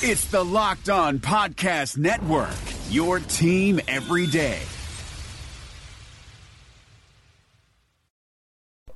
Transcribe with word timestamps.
It's 0.00 0.26
the 0.26 0.44
Locked 0.44 0.88
On 0.90 1.18
Podcast 1.18 1.98
Network, 1.98 2.54
your 2.88 3.18
team 3.18 3.80
every 3.88 4.28
day. 4.28 4.60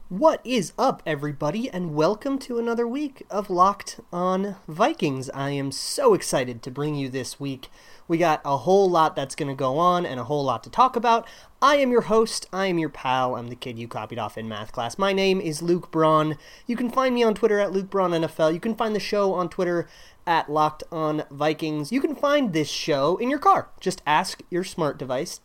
What 0.09 0.41
is 0.45 0.73
up, 0.79 1.03
everybody, 1.05 1.69
and 1.69 1.97
welcome 1.97 2.39
to 2.39 2.61
another 2.61 2.87
week 2.87 3.25
of 3.31 3.51
Locked 3.51 3.99
On 4.13 4.55
Vikings. 4.69 5.29
I 5.31 5.51
am 5.51 5.73
so 5.73 6.15
excited 6.15 6.63
to 6.63 6.71
bring 6.71 6.95
you 6.95 7.09
this 7.09 7.41
week. 7.41 7.69
We 8.09 8.19
got 8.19 8.41
a 8.45 8.59
whole 8.59 8.91
lot 8.91 9.17
that's 9.17 9.35
going 9.35 9.49
to 9.49 9.55
go 9.55 9.79
on 9.79 10.05
and 10.05 10.19
a 10.19 10.25
whole 10.25 10.45
lot 10.45 10.63
to 10.65 10.71
talk 10.71 10.97
about. 10.97 11.27
I 11.61 11.77
am 11.77 11.91
your 11.91 12.03
host. 12.03 12.47
I 12.53 12.67
am 12.67 12.79
your 12.79 12.89
pal. 12.89 13.37
I'm 13.37 13.49
the 13.49 13.57
kid 13.57 13.79
you 13.79 13.89
copied 13.89 14.19
off 14.19 14.37
in 14.37 14.49
math 14.49 14.73
class. 14.73 14.99
My 14.99 15.13
name 15.13 15.41
is 15.41 15.63
Luke 15.63 15.91
Braun. 15.91 16.37
You 16.67 16.77
can 16.77 16.91
find 16.91 17.15
me 17.15 17.23
on 17.23 17.35
Twitter 17.35 17.61
at 17.61 17.73
Luke 17.73 17.91
Braun 17.91 18.11
NFL. 18.11 18.53
You 18.53 18.61
can 18.61 18.75
find 18.75 18.95
the 18.95 19.01
show 19.01 19.33
on 19.33 19.49
Twitter 19.49 19.89
at 20.27 20.51
Locked 20.51 20.83
On 20.91 21.25
Vikings. 21.31 21.93
You 21.93 22.01
can 22.01 22.15
find 22.15 22.53
this 22.53 22.69
show 22.69 23.17
in 23.17 23.31
your 23.31 23.39
car. 23.39 23.71
Just 23.81 24.03
ask 24.07 24.43
your 24.51 24.65
smart 24.65 24.99
device 24.99 25.41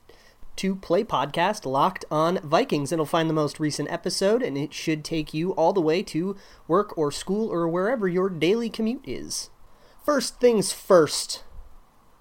to 0.58 0.76
play 0.76 1.04
podcast 1.04 1.66
Locked 1.66 2.06
On 2.10 2.40
Vikings. 2.40 2.92
It'll 2.92 3.06
find 3.06 3.30
the 3.30 3.34
most 3.34 3.60
recent 3.60 3.92
episode 3.92 4.42
and 4.42 4.58
it 4.58 4.74
should 4.74 5.06
take 5.06 5.34
you 5.34 5.52
all 5.52 5.72
the 5.72 5.82
way 5.82 6.02
to 6.04 6.36
work 6.68 6.98
or 6.98 7.12
school 7.12 7.52
or 7.52 7.68
wherever 7.68 8.08
your 8.08 8.30
daily 8.30 8.70
commute 8.70 9.08
is. 9.08 9.50
First 10.04 10.40
things 10.40 10.72
first, 10.72 11.44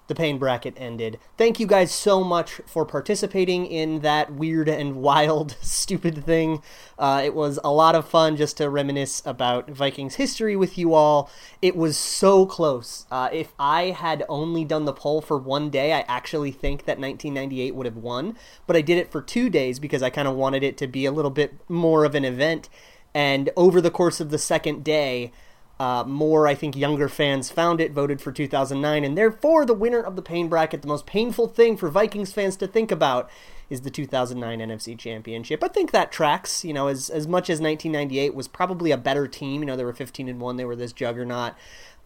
the 0.09 0.15
pain 0.15 0.38
bracket 0.38 0.74
ended. 0.77 1.19
Thank 1.37 1.59
you 1.59 1.66
guys 1.66 1.92
so 1.92 2.23
much 2.23 2.60
for 2.66 2.84
participating 2.84 3.66
in 3.66 4.01
that 4.01 4.32
weird 4.32 4.69
and 4.69 4.96
wild, 5.02 5.56
stupid 5.60 6.24
thing. 6.24 6.62
Uh, 6.98 7.23
it 7.24 7.34
was 7.34 7.59
a 7.65 7.73
lot 7.73 7.95
of 7.95 8.09
fun 8.09 8.37
just 8.37 8.56
to 8.59 8.70
reminisce 8.70 9.23
about 9.27 9.70
Vikings 9.70 10.16
history 10.16 10.56
with 10.56 10.79
you 10.79 10.95
all. 10.95 11.30
It 11.60 11.77
was 11.77 11.96
so 11.96 12.46
close. 12.46 13.06
Uh, 13.10 13.29
if 13.32 13.52
I 13.59 13.91
had 13.91 14.24
only 14.29 14.65
done 14.65 14.84
the 14.84 14.92
poll 14.92 15.20
for 15.20 15.38
one 15.38 15.70
day, 15.70 15.92
I 15.92 16.05
actually 16.09 16.52
think 16.52 16.85
that 16.85 16.98
1998 16.98 17.74
would 17.74 17.87
have 17.87 17.96
won. 17.96 18.37
But 18.66 18.76
I 18.76 18.80
did 18.80 18.98
it 18.98 19.10
for 19.10 19.20
two 19.20 19.51
days 19.51 19.79
because 19.79 20.02
I 20.02 20.10
kind 20.10 20.29
of 20.29 20.35
wanted 20.35 20.63
it 20.63 20.76
to 20.79 20.87
be 20.87 21.04
a 21.04 21.13
little 21.13 21.30
bit 21.30 21.54
more 21.68 22.04
of 22.04 22.15
an 22.15 22.24
event. 22.24 22.68
And 23.15 23.51
over 23.57 23.80
the 23.80 23.91
course 23.91 24.20
of 24.20 24.30
the 24.30 24.38
second 24.38 24.85
day, 24.85 25.32
uh, 25.79 26.05
more, 26.07 26.46
I 26.46 26.55
think, 26.55 26.74
younger 26.74 27.09
fans 27.09 27.51
found 27.51 27.80
it, 27.80 27.93
voted 27.93 28.21
for 28.21 28.32
2009, 28.32 29.05
and 29.05 29.16
therefore 29.16 29.66
the 29.66 29.74
winner 29.74 30.01
of 30.01 30.16
the 30.16 30.23
pain 30.23 30.49
bracket, 30.49 30.82
the 30.82 30.88
most 30.88 31.07
painful 31.07 31.49
thing 31.49 31.77
for 31.77 31.91
Vikings 31.91 32.32
fans 32.32 32.57
to 32.57 32.66
think 32.66 32.91
about, 32.91 33.29
is 33.69 33.82
the 33.82 33.91
2009 33.91 34.60
NFC 34.60 34.97
Championship. 34.97 35.63
I 35.63 35.69
think 35.69 35.91
that 35.91 36.13
tracks. 36.13 36.65
You 36.65 36.73
know, 36.73 36.88
as 36.88 37.10
as 37.10 37.27
much 37.27 37.51
as 37.51 37.60
1998 37.60 38.35
was 38.35 38.49
probably 38.49 38.91
a 38.91 38.97
better 38.97 39.27
team. 39.27 39.60
You 39.60 39.66
know, 39.66 39.77
they 39.77 39.85
were 39.85 39.93
15 39.93 40.29
and 40.29 40.41
one. 40.41 40.57
They 40.57 40.65
were 40.65 40.77
this 40.77 40.93
juggernaut. 40.93 41.54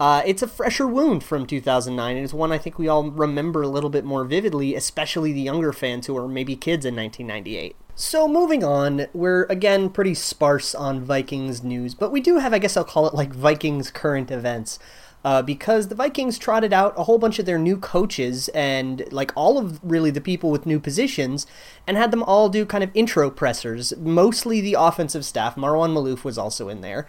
Uh, 0.00 0.22
it's 0.24 0.40
a 0.40 0.48
fresher 0.48 0.86
wound 0.86 1.22
from 1.22 1.46
2009, 1.46 2.16
and 2.16 2.24
it's 2.24 2.32
one 2.32 2.50
I 2.50 2.58
think 2.58 2.78
we 2.78 2.88
all 2.88 3.10
remember 3.10 3.60
a 3.60 3.68
little 3.68 3.90
bit 3.90 4.04
more 4.04 4.24
vividly, 4.24 4.74
especially 4.74 5.32
the 5.32 5.42
younger 5.42 5.74
fans 5.74 6.06
who 6.06 6.14
were 6.14 6.26
maybe 6.26 6.56
kids 6.56 6.86
in 6.86 6.96
1998. 6.96 7.76
So 7.94 8.26
moving 8.26 8.64
on, 8.64 9.06
we're 9.12 9.44
again 9.44 9.90
pretty 9.90 10.14
sparse 10.14 10.74
on 10.74 11.04
Vikings 11.04 11.62
news, 11.62 11.94
but 11.94 12.10
we 12.10 12.20
do 12.20 12.38
have, 12.38 12.54
I 12.54 12.58
guess 12.58 12.76
I'll 12.76 12.84
call 12.84 13.06
it 13.06 13.14
like 13.14 13.34
Vikings 13.34 13.90
current 13.90 14.30
events. 14.30 14.78
Uh, 15.22 15.42
because 15.42 15.88
the 15.88 15.94
Vikings 15.94 16.38
trotted 16.38 16.72
out 16.72 16.94
a 16.96 17.04
whole 17.04 17.18
bunch 17.18 17.38
of 17.38 17.44
their 17.44 17.58
new 17.58 17.76
coaches 17.76 18.48
and 18.54 19.04
like 19.12 19.30
all 19.36 19.58
of 19.58 19.78
really 19.82 20.10
the 20.10 20.20
people 20.20 20.50
with 20.50 20.64
new 20.64 20.80
positions 20.80 21.46
and 21.86 21.98
had 21.98 22.10
them 22.10 22.22
all 22.22 22.48
do 22.48 22.64
kind 22.64 22.82
of 22.82 22.90
intro 22.94 23.30
pressers, 23.30 23.94
mostly 23.98 24.62
the 24.62 24.74
offensive 24.78 25.26
staff. 25.26 25.56
Marwan 25.56 25.92
Maalouf 25.92 26.24
was 26.24 26.38
also 26.38 26.70
in 26.70 26.80
there. 26.80 27.06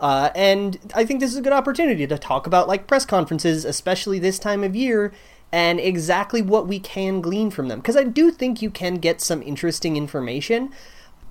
Uh, 0.00 0.30
and 0.34 0.92
I 0.96 1.04
think 1.04 1.20
this 1.20 1.30
is 1.30 1.36
a 1.36 1.42
good 1.42 1.52
opportunity 1.52 2.04
to 2.08 2.18
talk 2.18 2.48
about 2.48 2.66
like 2.66 2.88
press 2.88 3.06
conferences, 3.06 3.64
especially 3.64 4.18
this 4.18 4.40
time 4.40 4.64
of 4.64 4.74
year, 4.74 5.12
and 5.52 5.78
exactly 5.78 6.40
what 6.40 6.66
we 6.66 6.80
can 6.80 7.20
glean 7.20 7.50
from 7.50 7.68
them. 7.68 7.80
Because 7.80 7.96
I 7.96 8.04
do 8.04 8.30
think 8.30 8.62
you 8.62 8.70
can 8.70 8.94
get 8.94 9.20
some 9.20 9.42
interesting 9.42 9.96
information. 9.96 10.70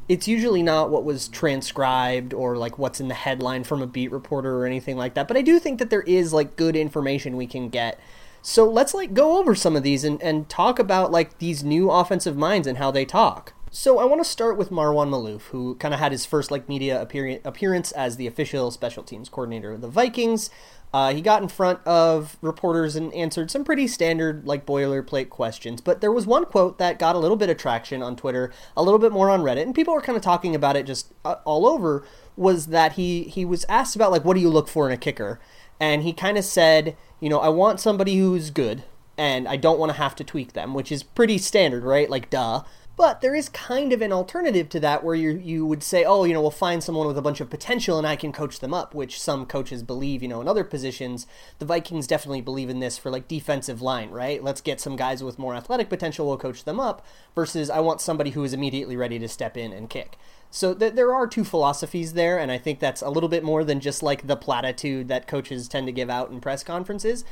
It's 0.07 0.27
usually 0.27 0.61
not 0.61 0.91
what 0.91 1.03
was 1.03 1.27
transcribed 1.27 2.33
or 2.33 2.55
like 2.55 2.77
what's 2.77 2.99
in 2.99 3.07
the 3.07 3.15
headline 3.15 3.63
from 3.63 3.81
a 3.81 3.87
beat 3.87 4.11
reporter 4.11 4.57
or 4.57 4.65
anything 4.65 4.97
like 4.97 5.15
that, 5.15 5.27
but 5.27 5.37
I 5.37 5.41
do 5.41 5.57
think 5.57 5.79
that 5.79 5.89
there 5.89 6.01
is 6.01 6.33
like 6.33 6.55
good 6.55 6.75
information 6.75 7.35
we 7.35 7.47
can 7.47 7.69
get. 7.69 7.99
So 8.43 8.69
let's 8.69 8.93
like 8.93 9.13
go 9.13 9.37
over 9.37 9.55
some 9.55 9.75
of 9.75 9.83
these 9.83 10.03
and, 10.03 10.21
and 10.21 10.49
talk 10.49 10.79
about 10.79 11.11
like 11.11 11.37
these 11.39 11.63
new 11.63 11.89
offensive 11.89 12.35
minds 12.35 12.67
and 12.67 12.77
how 12.77 12.91
they 12.91 13.05
talk. 13.05 13.53
So 13.73 13.99
I 13.99 14.03
want 14.05 14.21
to 14.21 14.29
start 14.29 14.57
with 14.57 14.69
Marwan 14.69 15.09
Maalouf, 15.09 15.43
who 15.43 15.75
kind 15.75 15.93
of 15.93 15.99
had 15.99 16.11
his 16.11 16.25
first 16.25 16.51
like 16.51 16.67
media 16.67 17.01
appearance 17.01 17.91
as 17.93 18.17
the 18.17 18.27
official 18.27 18.69
special 18.69 19.01
teams 19.01 19.29
coordinator 19.29 19.71
of 19.71 19.81
the 19.81 19.87
Vikings. 19.87 20.49
Uh, 20.93 21.13
he 21.13 21.21
got 21.21 21.41
in 21.41 21.47
front 21.47 21.79
of 21.87 22.37
reporters 22.41 22.95
and 22.97 23.13
answered 23.13 23.49
some 23.49 23.63
pretty 23.63 23.87
standard, 23.87 24.45
like 24.45 24.65
boilerplate 24.65 25.29
questions. 25.29 25.79
But 25.79 26.01
there 26.01 26.11
was 26.11 26.27
one 26.27 26.45
quote 26.45 26.79
that 26.79 26.99
got 26.99 27.15
a 27.15 27.19
little 27.19 27.37
bit 27.37 27.49
of 27.49 27.57
traction 27.57 28.03
on 28.03 28.17
Twitter, 28.17 28.51
a 28.75 28.83
little 28.83 28.99
bit 28.99 29.13
more 29.13 29.29
on 29.29 29.41
Reddit, 29.41 29.63
and 29.63 29.75
people 29.75 29.93
were 29.93 30.01
kind 30.01 30.17
of 30.17 30.21
talking 30.21 30.53
about 30.53 30.75
it 30.75 30.85
just 30.85 31.13
uh, 31.23 31.35
all 31.45 31.65
over. 31.65 32.05
Was 32.35 32.67
that 32.67 32.93
he 32.93 33.23
he 33.23 33.45
was 33.45 33.65
asked 33.69 33.95
about 33.95 34.11
like 34.11 34.25
what 34.25 34.33
do 34.33 34.41
you 34.41 34.49
look 34.49 34.67
for 34.67 34.87
in 34.87 34.93
a 34.93 34.97
kicker, 34.97 35.39
and 35.79 36.03
he 36.03 36.11
kind 36.11 36.37
of 36.37 36.43
said, 36.43 36.97
you 37.19 37.29
know, 37.29 37.39
I 37.39 37.49
want 37.49 37.79
somebody 37.79 38.17
who's 38.17 38.49
good, 38.49 38.83
and 39.17 39.47
I 39.47 39.55
don't 39.55 39.79
want 39.79 39.91
to 39.91 39.97
have 39.97 40.15
to 40.15 40.23
tweak 40.25 40.53
them, 40.53 40.73
which 40.73 40.91
is 40.91 41.03
pretty 41.03 41.37
standard, 41.37 41.83
right? 41.83 42.09
Like 42.09 42.29
duh. 42.29 42.63
But 42.97 43.21
there 43.21 43.33
is 43.33 43.49
kind 43.49 43.93
of 43.93 44.01
an 44.01 44.11
alternative 44.11 44.69
to 44.69 44.79
that 44.81 45.03
where 45.03 45.15
you 45.15 45.31
you 45.31 45.65
would 45.65 45.81
say, 45.81 46.03
oh, 46.03 46.23
you 46.23 46.33
know, 46.33 46.41
we'll 46.41 46.51
find 46.51 46.83
someone 46.83 47.07
with 47.07 47.17
a 47.17 47.21
bunch 47.21 47.41
of 47.41 47.49
potential 47.49 47.97
and 47.97 48.05
I 48.05 48.15
can 48.15 48.31
coach 48.31 48.59
them 48.59 48.73
up, 48.73 48.93
which 48.93 49.19
some 49.19 49.45
coaches 49.45 49.81
believe, 49.81 50.21
you 50.21 50.27
know, 50.27 50.41
in 50.41 50.47
other 50.47 50.63
positions. 50.63 51.25
The 51.59 51.65
Vikings 51.65 52.05
definitely 52.05 52.41
believe 52.41 52.69
in 52.69 52.79
this 52.79 52.97
for 52.97 53.09
like 53.09 53.27
defensive 53.27 53.81
line, 53.81 54.11
right? 54.11 54.43
Let's 54.43 54.61
get 54.61 54.81
some 54.81 54.95
guys 54.95 55.23
with 55.23 55.39
more 55.39 55.55
athletic 55.55 55.89
potential, 55.89 56.27
we'll 56.27 56.37
coach 56.37 56.63
them 56.63 56.79
up, 56.79 57.05
versus 57.33 57.69
I 57.69 57.79
want 57.79 58.01
somebody 58.01 58.31
who 58.31 58.43
is 58.43 58.53
immediately 58.53 58.95
ready 58.95 59.17
to 59.19 59.27
step 59.27 59.57
in 59.57 59.71
and 59.73 59.89
kick. 59.89 60.17
So 60.51 60.73
th- 60.73 60.93
there 60.93 61.13
are 61.13 61.27
two 61.27 61.45
philosophies 61.45 62.13
there, 62.13 62.37
and 62.37 62.51
I 62.51 62.57
think 62.57 62.79
that's 62.79 63.01
a 63.01 63.09
little 63.09 63.29
bit 63.29 63.43
more 63.43 63.63
than 63.63 63.79
just 63.79 64.03
like 64.03 64.27
the 64.27 64.35
platitude 64.35 65.07
that 65.07 65.27
coaches 65.27 65.69
tend 65.69 65.87
to 65.87 65.93
give 65.93 66.09
out 66.09 66.29
in 66.29 66.41
press 66.41 66.61
conferences. 66.61 67.23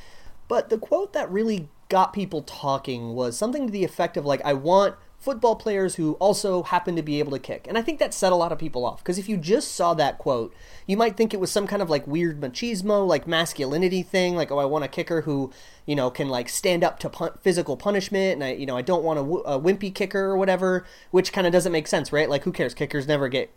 But 0.48 0.70
the 0.70 0.78
quote 0.78 1.14
that 1.14 1.30
really 1.30 1.68
got 1.90 2.14
people 2.14 2.42
talking 2.44 3.14
was 3.14 3.38
something 3.38 3.68
to 3.68 3.74
the 3.74 3.84
effect 3.84 4.16
of 4.16 4.26
like, 4.26 4.42
I 4.46 4.54
want 4.54 4.96
football 5.20 5.56
players 5.56 5.96
who 5.96 6.14
also 6.14 6.64
happen 6.64 6.96
to 6.96 7.02
be 7.02 7.20
able 7.20 7.32
to 7.32 7.40
kick. 7.40 7.68
And 7.68 7.78
I 7.78 7.82
think 7.82 8.00
that 8.00 8.14
set 8.14 8.32
a 8.32 8.38
lot 8.38 8.54
of 8.54 8.58
people 8.58 8.86
off 8.86 9.00
because 9.00 9.18
if 9.18 9.28
you 9.28 9.36
just 9.36 9.74
saw 9.74 9.94
that 9.96 10.18
quote, 10.18 10.54
you 10.88 10.96
might 10.96 11.18
think 11.18 11.34
it 11.34 11.40
was 11.40 11.52
some 11.52 11.68
kind 11.68 11.82
of 11.82 11.90
like 11.90 12.08
weird 12.08 12.40
machismo, 12.40 13.06
like 13.06 13.28
masculinity 13.28 14.02
thing, 14.02 14.36
like 14.36 14.50
oh, 14.50 14.58
I 14.58 14.66
want 14.66 14.86
a 14.86 14.88
kicker 14.88 15.22
who, 15.22 15.52
you 15.86 15.96
know, 15.96 16.10
can 16.10 16.30
like 16.30 16.48
stand 16.48 16.84
up 16.84 17.00
to 17.00 17.10
pun- 17.10 17.38
physical 17.42 17.76
punishment, 17.76 18.36
and 18.36 18.44
I, 18.44 18.54
you 18.54 18.66
know, 18.66 18.78
I 18.78 18.82
don't 18.82 19.04
want 19.04 19.20
a, 19.20 19.24
w- 19.24 19.44
a 19.44 19.60
wimpy 19.60 19.94
kicker 19.94 20.26
or 20.26 20.38
whatever, 20.38 20.86
which 21.12 21.34
kind 21.34 21.46
of 21.46 21.54
doesn't 21.54 21.72
make 21.72 21.88
sense, 21.88 22.14
right? 22.14 22.30
Like 22.30 22.44
who 22.44 22.54
cares? 22.54 22.74
Kickers 22.74 23.08
never 23.08 23.28
get 23.28 23.52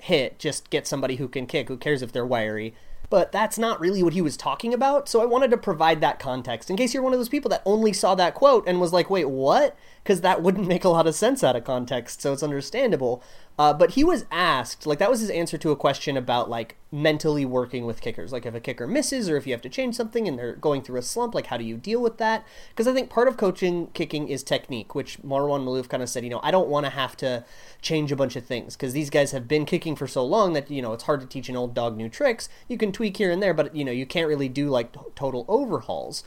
hit. 0.00 0.38
Just 0.38 0.68
get 0.70 0.86
somebody 0.86 1.16
who 1.16 1.28
can 1.28 1.46
kick. 1.46 1.68
Who 1.68 1.76
cares 1.76 2.02
if 2.02 2.12
they're 2.12 2.26
wiry? 2.26 2.74
but 3.10 3.30
that's 3.30 3.58
not 3.58 3.80
really 3.80 4.02
what 4.02 4.12
he 4.12 4.22
was 4.22 4.36
talking 4.36 4.74
about. 4.74 5.08
So 5.08 5.22
I 5.22 5.24
wanted 5.24 5.50
to 5.52 5.56
provide 5.56 6.00
that 6.00 6.18
context 6.18 6.70
in 6.70 6.76
case 6.76 6.92
you're 6.92 7.02
one 7.02 7.12
of 7.12 7.18
those 7.18 7.28
people 7.28 7.48
that 7.50 7.62
only 7.64 7.92
saw 7.92 8.14
that 8.16 8.34
quote 8.34 8.66
and 8.66 8.80
was 8.80 8.92
like, 8.92 9.08
wait, 9.08 9.28
what? 9.28 9.76
Because 10.04 10.20
that 10.20 10.42
wouldn't 10.42 10.68
make 10.68 10.84
a 10.84 10.90
lot 10.90 11.06
of 11.06 11.14
sense 11.14 11.42
out 11.42 11.56
of 11.56 11.64
context, 11.64 12.20
so 12.20 12.34
it's 12.34 12.42
understandable. 12.42 13.22
Uh, 13.58 13.72
but 13.72 13.92
he 13.92 14.04
was 14.04 14.26
asked, 14.30 14.86
like, 14.86 14.98
that 14.98 15.10
was 15.10 15.20
his 15.20 15.30
answer 15.30 15.56
to 15.56 15.70
a 15.70 15.76
question 15.76 16.14
about, 16.14 16.50
like, 16.50 16.76
mentally 16.92 17.46
working 17.46 17.86
with 17.86 18.02
kickers. 18.02 18.30
Like, 18.30 18.44
if 18.44 18.54
a 18.54 18.60
kicker 18.60 18.86
misses 18.86 19.30
or 19.30 19.36
if 19.38 19.46
you 19.46 19.54
have 19.54 19.62
to 19.62 19.68
change 19.70 19.94
something 19.94 20.28
and 20.28 20.38
they're 20.38 20.56
going 20.56 20.82
through 20.82 20.98
a 20.98 21.02
slump, 21.02 21.34
like, 21.34 21.46
how 21.46 21.56
do 21.56 21.64
you 21.64 21.78
deal 21.78 22.02
with 22.02 22.18
that? 22.18 22.44
Because 22.68 22.86
I 22.86 22.92
think 22.92 23.08
part 23.08 23.28
of 23.28 23.38
coaching 23.38 23.86
kicking 23.94 24.28
is 24.28 24.42
technique, 24.42 24.94
which 24.94 25.22
Marwan 25.22 25.64
Maalouf 25.64 25.88
kind 25.88 26.02
of 26.02 26.10
said, 26.10 26.22
you 26.22 26.30
know, 26.30 26.40
I 26.42 26.50
don't 26.50 26.68
want 26.68 26.84
to 26.84 26.90
have 26.90 27.16
to 27.18 27.44
change 27.80 28.12
a 28.12 28.16
bunch 28.16 28.36
of 28.36 28.44
things 28.44 28.76
because 28.76 28.92
these 28.92 29.08
guys 29.08 29.30
have 29.30 29.48
been 29.48 29.64
kicking 29.64 29.96
for 29.96 30.06
so 30.06 30.22
long 30.22 30.52
that, 30.52 30.70
you 30.70 30.82
know, 30.82 30.92
it's 30.92 31.04
hard 31.04 31.20
to 31.22 31.26
teach 31.26 31.48
an 31.48 31.56
old 31.56 31.72
dog 31.72 31.96
new 31.96 32.10
tricks. 32.10 32.50
You 32.68 32.76
can 32.76 32.92
tweak 32.92 33.16
here 33.16 33.30
and 33.30 33.42
there, 33.42 33.54
but, 33.54 33.74
you 33.74 33.86
know, 33.86 33.92
you 33.92 34.04
can't 34.04 34.28
really 34.28 34.50
do, 34.50 34.68
like, 34.68 34.94
total 35.14 35.46
overhauls. 35.48 36.24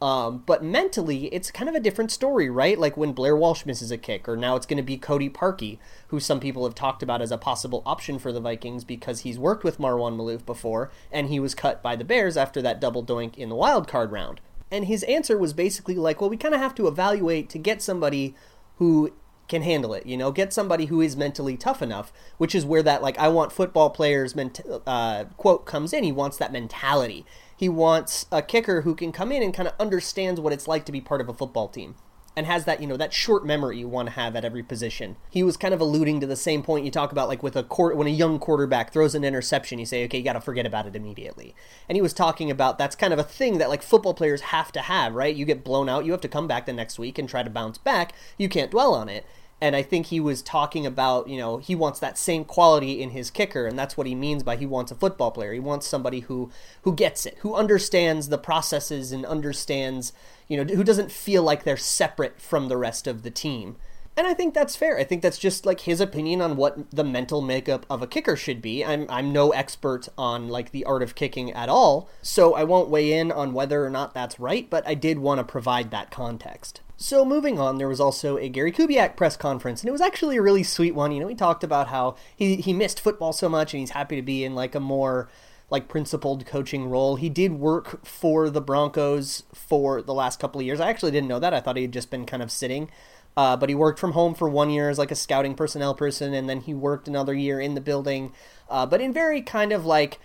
Um, 0.00 0.44
but 0.46 0.62
mentally, 0.62 1.26
it's 1.26 1.50
kind 1.50 1.68
of 1.68 1.74
a 1.74 1.80
different 1.80 2.12
story, 2.12 2.48
right? 2.48 2.78
Like 2.78 2.96
when 2.96 3.12
Blair 3.12 3.36
Walsh 3.36 3.66
misses 3.66 3.90
a 3.90 3.98
kick, 3.98 4.28
or 4.28 4.36
now 4.36 4.54
it's 4.54 4.66
going 4.66 4.76
to 4.76 4.82
be 4.82 4.96
Cody 4.96 5.28
Parkey, 5.28 5.78
who 6.08 6.20
some 6.20 6.38
people 6.38 6.64
have 6.64 6.74
talked 6.74 7.02
about 7.02 7.20
as 7.20 7.32
a 7.32 7.38
possible 7.38 7.82
option 7.84 8.18
for 8.18 8.32
the 8.32 8.40
Vikings 8.40 8.84
because 8.84 9.20
he's 9.20 9.38
worked 9.38 9.64
with 9.64 9.78
Marwan 9.78 10.16
Maalouf 10.16 10.46
before, 10.46 10.90
and 11.10 11.28
he 11.28 11.40
was 11.40 11.54
cut 11.54 11.82
by 11.82 11.96
the 11.96 12.04
Bears 12.04 12.36
after 12.36 12.62
that 12.62 12.80
double 12.80 13.04
doink 13.04 13.36
in 13.36 13.48
the 13.48 13.56
wild 13.56 13.88
card 13.88 14.12
round. 14.12 14.40
And 14.70 14.84
his 14.84 15.02
answer 15.04 15.36
was 15.36 15.52
basically 15.52 15.96
like, 15.96 16.20
well, 16.20 16.30
we 16.30 16.36
kind 16.36 16.54
of 16.54 16.60
have 16.60 16.74
to 16.76 16.86
evaluate 16.86 17.48
to 17.50 17.58
get 17.58 17.82
somebody 17.82 18.36
who 18.76 19.12
can 19.48 19.62
handle 19.62 19.94
it, 19.94 20.06
you 20.06 20.16
know, 20.16 20.30
get 20.30 20.52
somebody 20.52 20.86
who 20.86 21.00
is 21.00 21.16
mentally 21.16 21.56
tough 21.56 21.82
enough, 21.82 22.12
which 22.36 22.54
is 22.54 22.64
where 22.64 22.82
that, 22.82 23.02
like, 23.02 23.18
I 23.18 23.28
want 23.28 23.50
football 23.50 23.90
players 23.90 24.36
ment- 24.36 24.60
uh, 24.86 25.24
quote 25.36 25.64
comes 25.64 25.92
in. 25.92 26.04
He 26.04 26.12
wants 26.12 26.36
that 26.36 26.52
mentality 26.52 27.24
he 27.58 27.68
wants 27.68 28.26
a 28.30 28.40
kicker 28.40 28.82
who 28.82 28.94
can 28.94 29.10
come 29.10 29.32
in 29.32 29.42
and 29.42 29.52
kind 29.52 29.66
of 29.66 29.74
understands 29.80 30.40
what 30.40 30.52
it's 30.52 30.68
like 30.68 30.84
to 30.84 30.92
be 30.92 31.00
part 31.00 31.20
of 31.20 31.28
a 31.28 31.34
football 31.34 31.66
team. 31.66 31.96
And 32.38 32.46
has 32.46 32.66
that, 32.66 32.80
you 32.80 32.86
know, 32.86 32.96
that 32.96 33.12
short 33.12 33.44
memory 33.44 33.78
you 33.78 33.88
want 33.88 34.06
to 34.06 34.14
have 34.14 34.36
at 34.36 34.44
every 34.44 34.62
position. 34.62 35.16
He 35.28 35.42
was 35.42 35.56
kind 35.56 35.74
of 35.74 35.80
alluding 35.80 36.20
to 36.20 36.26
the 36.26 36.36
same 36.36 36.62
point 36.62 36.84
you 36.84 36.90
talk 36.92 37.10
about, 37.10 37.26
like 37.26 37.42
with 37.42 37.56
a 37.56 37.64
court 37.64 37.96
when 37.96 38.06
a 38.06 38.10
young 38.10 38.38
quarterback 38.38 38.92
throws 38.92 39.16
an 39.16 39.24
interception, 39.24 39.80
you 39.80 39.86
say, 39.86 40.04
okay, 40.04 40.18
you 40.18 40.24
got 40.24 40.34
to 40.34 40.40
forget 40.40 40.64
about 40.64 40.86
it 40.86 40.94
immediately. 40.94 41.52
And 41.88 41.96
he 41.96 42.00
was 42.00 42.12
talking 42.12 42.48
about 42.48 42.78
that's 42.78 42.94
kind 42.94 43.12
of 43.12 43.18
a 43.18 43.24
thing 43.24 43.58
that 43.58 43.68
like 43.68 43.82
football 43.82 44.14
players 44.14 44.40
have 44.40 44.70
to 44.70 44.82
have, 44.82 45.16
right? 45.16 45.34
You 45.34 45.44
get 45.44 45.64
blown 45.64 45.88
out, 45.88 46.04
you 46.04 46.12
have 46.12 46.20
to 46.20 46.28
come 46.28 46.46
back 46.46 46.66
the 46.66 46.72
next 46.72 46.96
week 46.96 47.18
and 47.18 47.28
try 47.28 47.42
to 47.42 47.50
bounce 47.50 47.76
back. 47.76 48.12
You 48.36 48.48
can't 48.48 48.70
dwell 48.70 48.94
on 48.94 49.08
it. 49.08 49.26
And 49.60 49.74
I 49.74 49.82
think 49.82 50.06
he 50.06 50.20
was 50.20 50.40
talking 50.40 50.86
about, 50.86 51.28
you 51.28 51.38
know, 51.38 51.56
he 51.56 51.74
wants 51.74 51.98
that 51.98 52.16
same 52.16 52.44
quality 52.44 53.02
in 53.02 53.10
his 53.10 53.28
kicker, 53.28 53.66
and 53.66 53.76
that's 53.76 53.96
what 53.96 54.06
he 54.06 54.14
means 54.14 54.44
by 54.44 54.54
he 54.54 54.66
wants 54.66 54.92
a 54.92 54.94
football 54.94 55.32
player. 55.32 55.52
He 55.52 55.58
wants 55.58 55.88
somebody 55.88 56.20
who 56.20 56.52
who 56.82 56.94
gets 56.94 57.26
it, 57.26 57.38
who 57.40 57.56
understands 57.56 58.28
the 58.28 58.38
processes 58.38 59.10
and 59.10 59.26
understands, 59.26 60.12
you 60.48 60.56
know, 60.56 60.74
who 60.74 60.84
doesn't 60.84 61.12
feel 61.12 61.42
like 61.42 61.64
they're 61.64 61.76
separate 61.76 62.40
from 62.40 62.68
the 62.68 62.76
rest 62.76 63.06
of 63.06 63.22
the 63.22 63.30
team. 63.30 63.76
And 64.18 64.26
I 64.26 64.34
think 64.34 64.52
that's 64.52 64.74
fair. 64.74 64.98
I 64.98 65.04
think 65.04 65.22
that's 65.22 65.38
just 65.38 65.64
like 65.64 65.82
his 65.82 66.00
opinion 66.00 66.40
on 66.40 66.56
what 66.56 66.90
the 66.90 67.04
mental 67.04 67.40
makeup 67.40 67.86
of 67.88 68.02
a 68.02 68.06
kicker 68.08 68.34
should 68.34 68.60
be. 68.60 68.84
I'm 68.84 69.06
I'm 69.08 69.32
no 69.32 69.50
expert 69.52 70.08
on 70.18 70.48
like 70.48 70.72
the 70.72 70.84
art 70.86 71.04
of 71.04 71.14
kicking 71.14 71.52
at 71.52 71.68
all, 71.68 72.08
so 72.20 72.54
I 72.54 72.64
won't 72.64 72.88
weigh 72.88 73.12
in 73.12 73.30
on 73.30 73.52
whether 73.52 73.86
or 73.86 73.90
not 73.90 74.14
that's 74.14 74.40
right, 74.40 74.68
but 74.68 74.84
I 74.88 74.94
did 74.94 75.20
want 75.20 75.38
to 75.38 75.44
provide 75.44 75.92
that 75.92 76.10
context. 76.10 76.80
So 76.96 77.24
moving 77.24 77.60
on, 77.60 77.78
there 77.78 77.86
was 77.86 78.00
also 78.00 78.38
a 78.38 78.48
Gary 78.48 78.72
Kubiak 78.72 79.14
press 79.14 79.36
conference, 79.36 79.82
and 79.82 79.88
it 79.88 79.92
was 79.92 80.00
actually 80.00 80.38
a 80.38 80.42
really 80.42 80.64
sweet 80.64 80.96
one. 80.96 81.12
You 81.12 81.20
know, 81.20 81.28
he 81.28 81.36
talked 81.36 81.62
about 81.62 81.86
how 81.86 82.16
he 82.34 82.56
he 82.56 82.72
missed 82.72 82.98
football 82.98 83.32
so 83.32 83.48
much, 83.48 83.72
and 83.72 83.78
he's 83.78 83.90
happy 83.90 84.16
to 84.16 84.22
be 84.22 84.42
in 84.42 84.56
like 84.56 84.74
a 84.74 84.80
more 84.80 85.28
like 85.70 85.88
principled 85.88 86.46
coaching 86.46 86.86
role. 86.88 87.16
He 87.16 87.28
did 87.28 87.52
work 87.52 88.04
for 88.04 88.48
the 88.48 88.60
Broncos 88.60 89.42
for 89.52 90.00
the 90.00 90.14
last 90.14 90.40
couple 90.40 90.60
of 90.60 90.66
years. 90.66 90.80
I 90.80 90.88
actually 90.88 91.10
didn't 91.10 91.28
know 91.28 91.38
that. 91.38 91.52
I 91.52 91.60
thought 91.60 91.76
he 91.76 91.82
had 91.82 91.92
just 91.92 92.10
been 92.10 92.26
kind 92.26 92.42
of 92.42 92.50
sitting. 92.50 92.90
Uh, 93.36 93.56
but 93.56 93.68
he 93.68 93.74
worked 93.74 94.00
from 94.00 94.12
home 94.12 94.34
for 94.34 94.48
one 94.48 94.68
year 94.68 94.90
as 94.90 94.98
like 94.98 95.12
a 95.12 95.14
scouting 95.14 95.54
personnel 95.54 95.94
person, 95.94 96.34
and 96.34 96.48
then 96.48 96.60
he 96.62 96.74
worked 96.74 97.06
another 97.06 97.32
year 97.32 97.60
in 97.60 97.74
the 97.74 97.80
building, 97.80 98.32
uh, 98.68 98.84
but 98.84 99.00
in 99.00 99.12
very 99.12 99.40
kind 99.40 99.72
of 99.72 99.86
like 99.86 100.18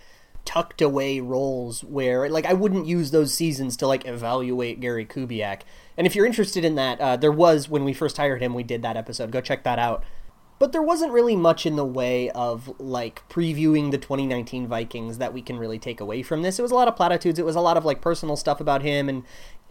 tucked 0.44 0.82
away 0.82 1.20
roles 1.20 1.84
where 1.84 2.28
like 2.28 2.44
I 2.44 2.52
wouldn't 2.52 2.86
use 2.86 3.12
those 3.12 3.32
seasons 3.32 3.76
to 3.78 3.86
like 3.86 4.04
evaluate 4.06 4.80
Gary 4.80 5.06
Kubiak. 5.06 5.60
And 5.96 6.08
if 6.08 6.16
you're 6.16 6.26
interested 6.26 6.64
in 6.64 6.74
that, 6.74 7.00
uh, 7.00 7.16
there 7.16 7.30
was 7.30 7.68
when 7.68 7.84
we 7.84 7.92
first 7.92 8.16
hired 8.16 8.42
him, 8.42 8.52
we 8.52 8.64
did 8.64 8.82
that 8.82 8.96
episode. 8.96 9.30
Go 9.30 9.40
check 9.40 9.62
that 9.62 9.78
out. 9.78 10.02
But 10.58 10.72
there 10.72 10.82
wasn't 10.82 11.12
really 11.12 11.36
much 11.36 11.66
in 11.66 11.76
the 11.76 11.84
way 11.84 12.30
of 12.30 12.78
like 12.80 13.28
previewing 13.28 13.90
the 13.90 13.98
2019 13.98 14.66
Vikings 14.66 15.18
that 15.18 15.32
we 15.32 15.42
can 15.42 15.58
really 15.58 15.78
take 15.78 16.00
away 16.00 16.22
from 16.22 16.42
this. 16.42 16.58
It 16.58 16.62
was 16.62 16.70
a 16.70 16.76
lot 16.76 16.88
of 16.88 16.96
platitudes. 16.96 17.38
It 17.38 17.44
was 17.44 17.56
a 17.56 17.60
lot 17.60 17.76
of 17.76 17.84
like 17.84 18.00
personal 18.00 18.36
stuff 18.36 18.60
about 18.60 18.82
him 18.82 19.08
and 19.08 19.24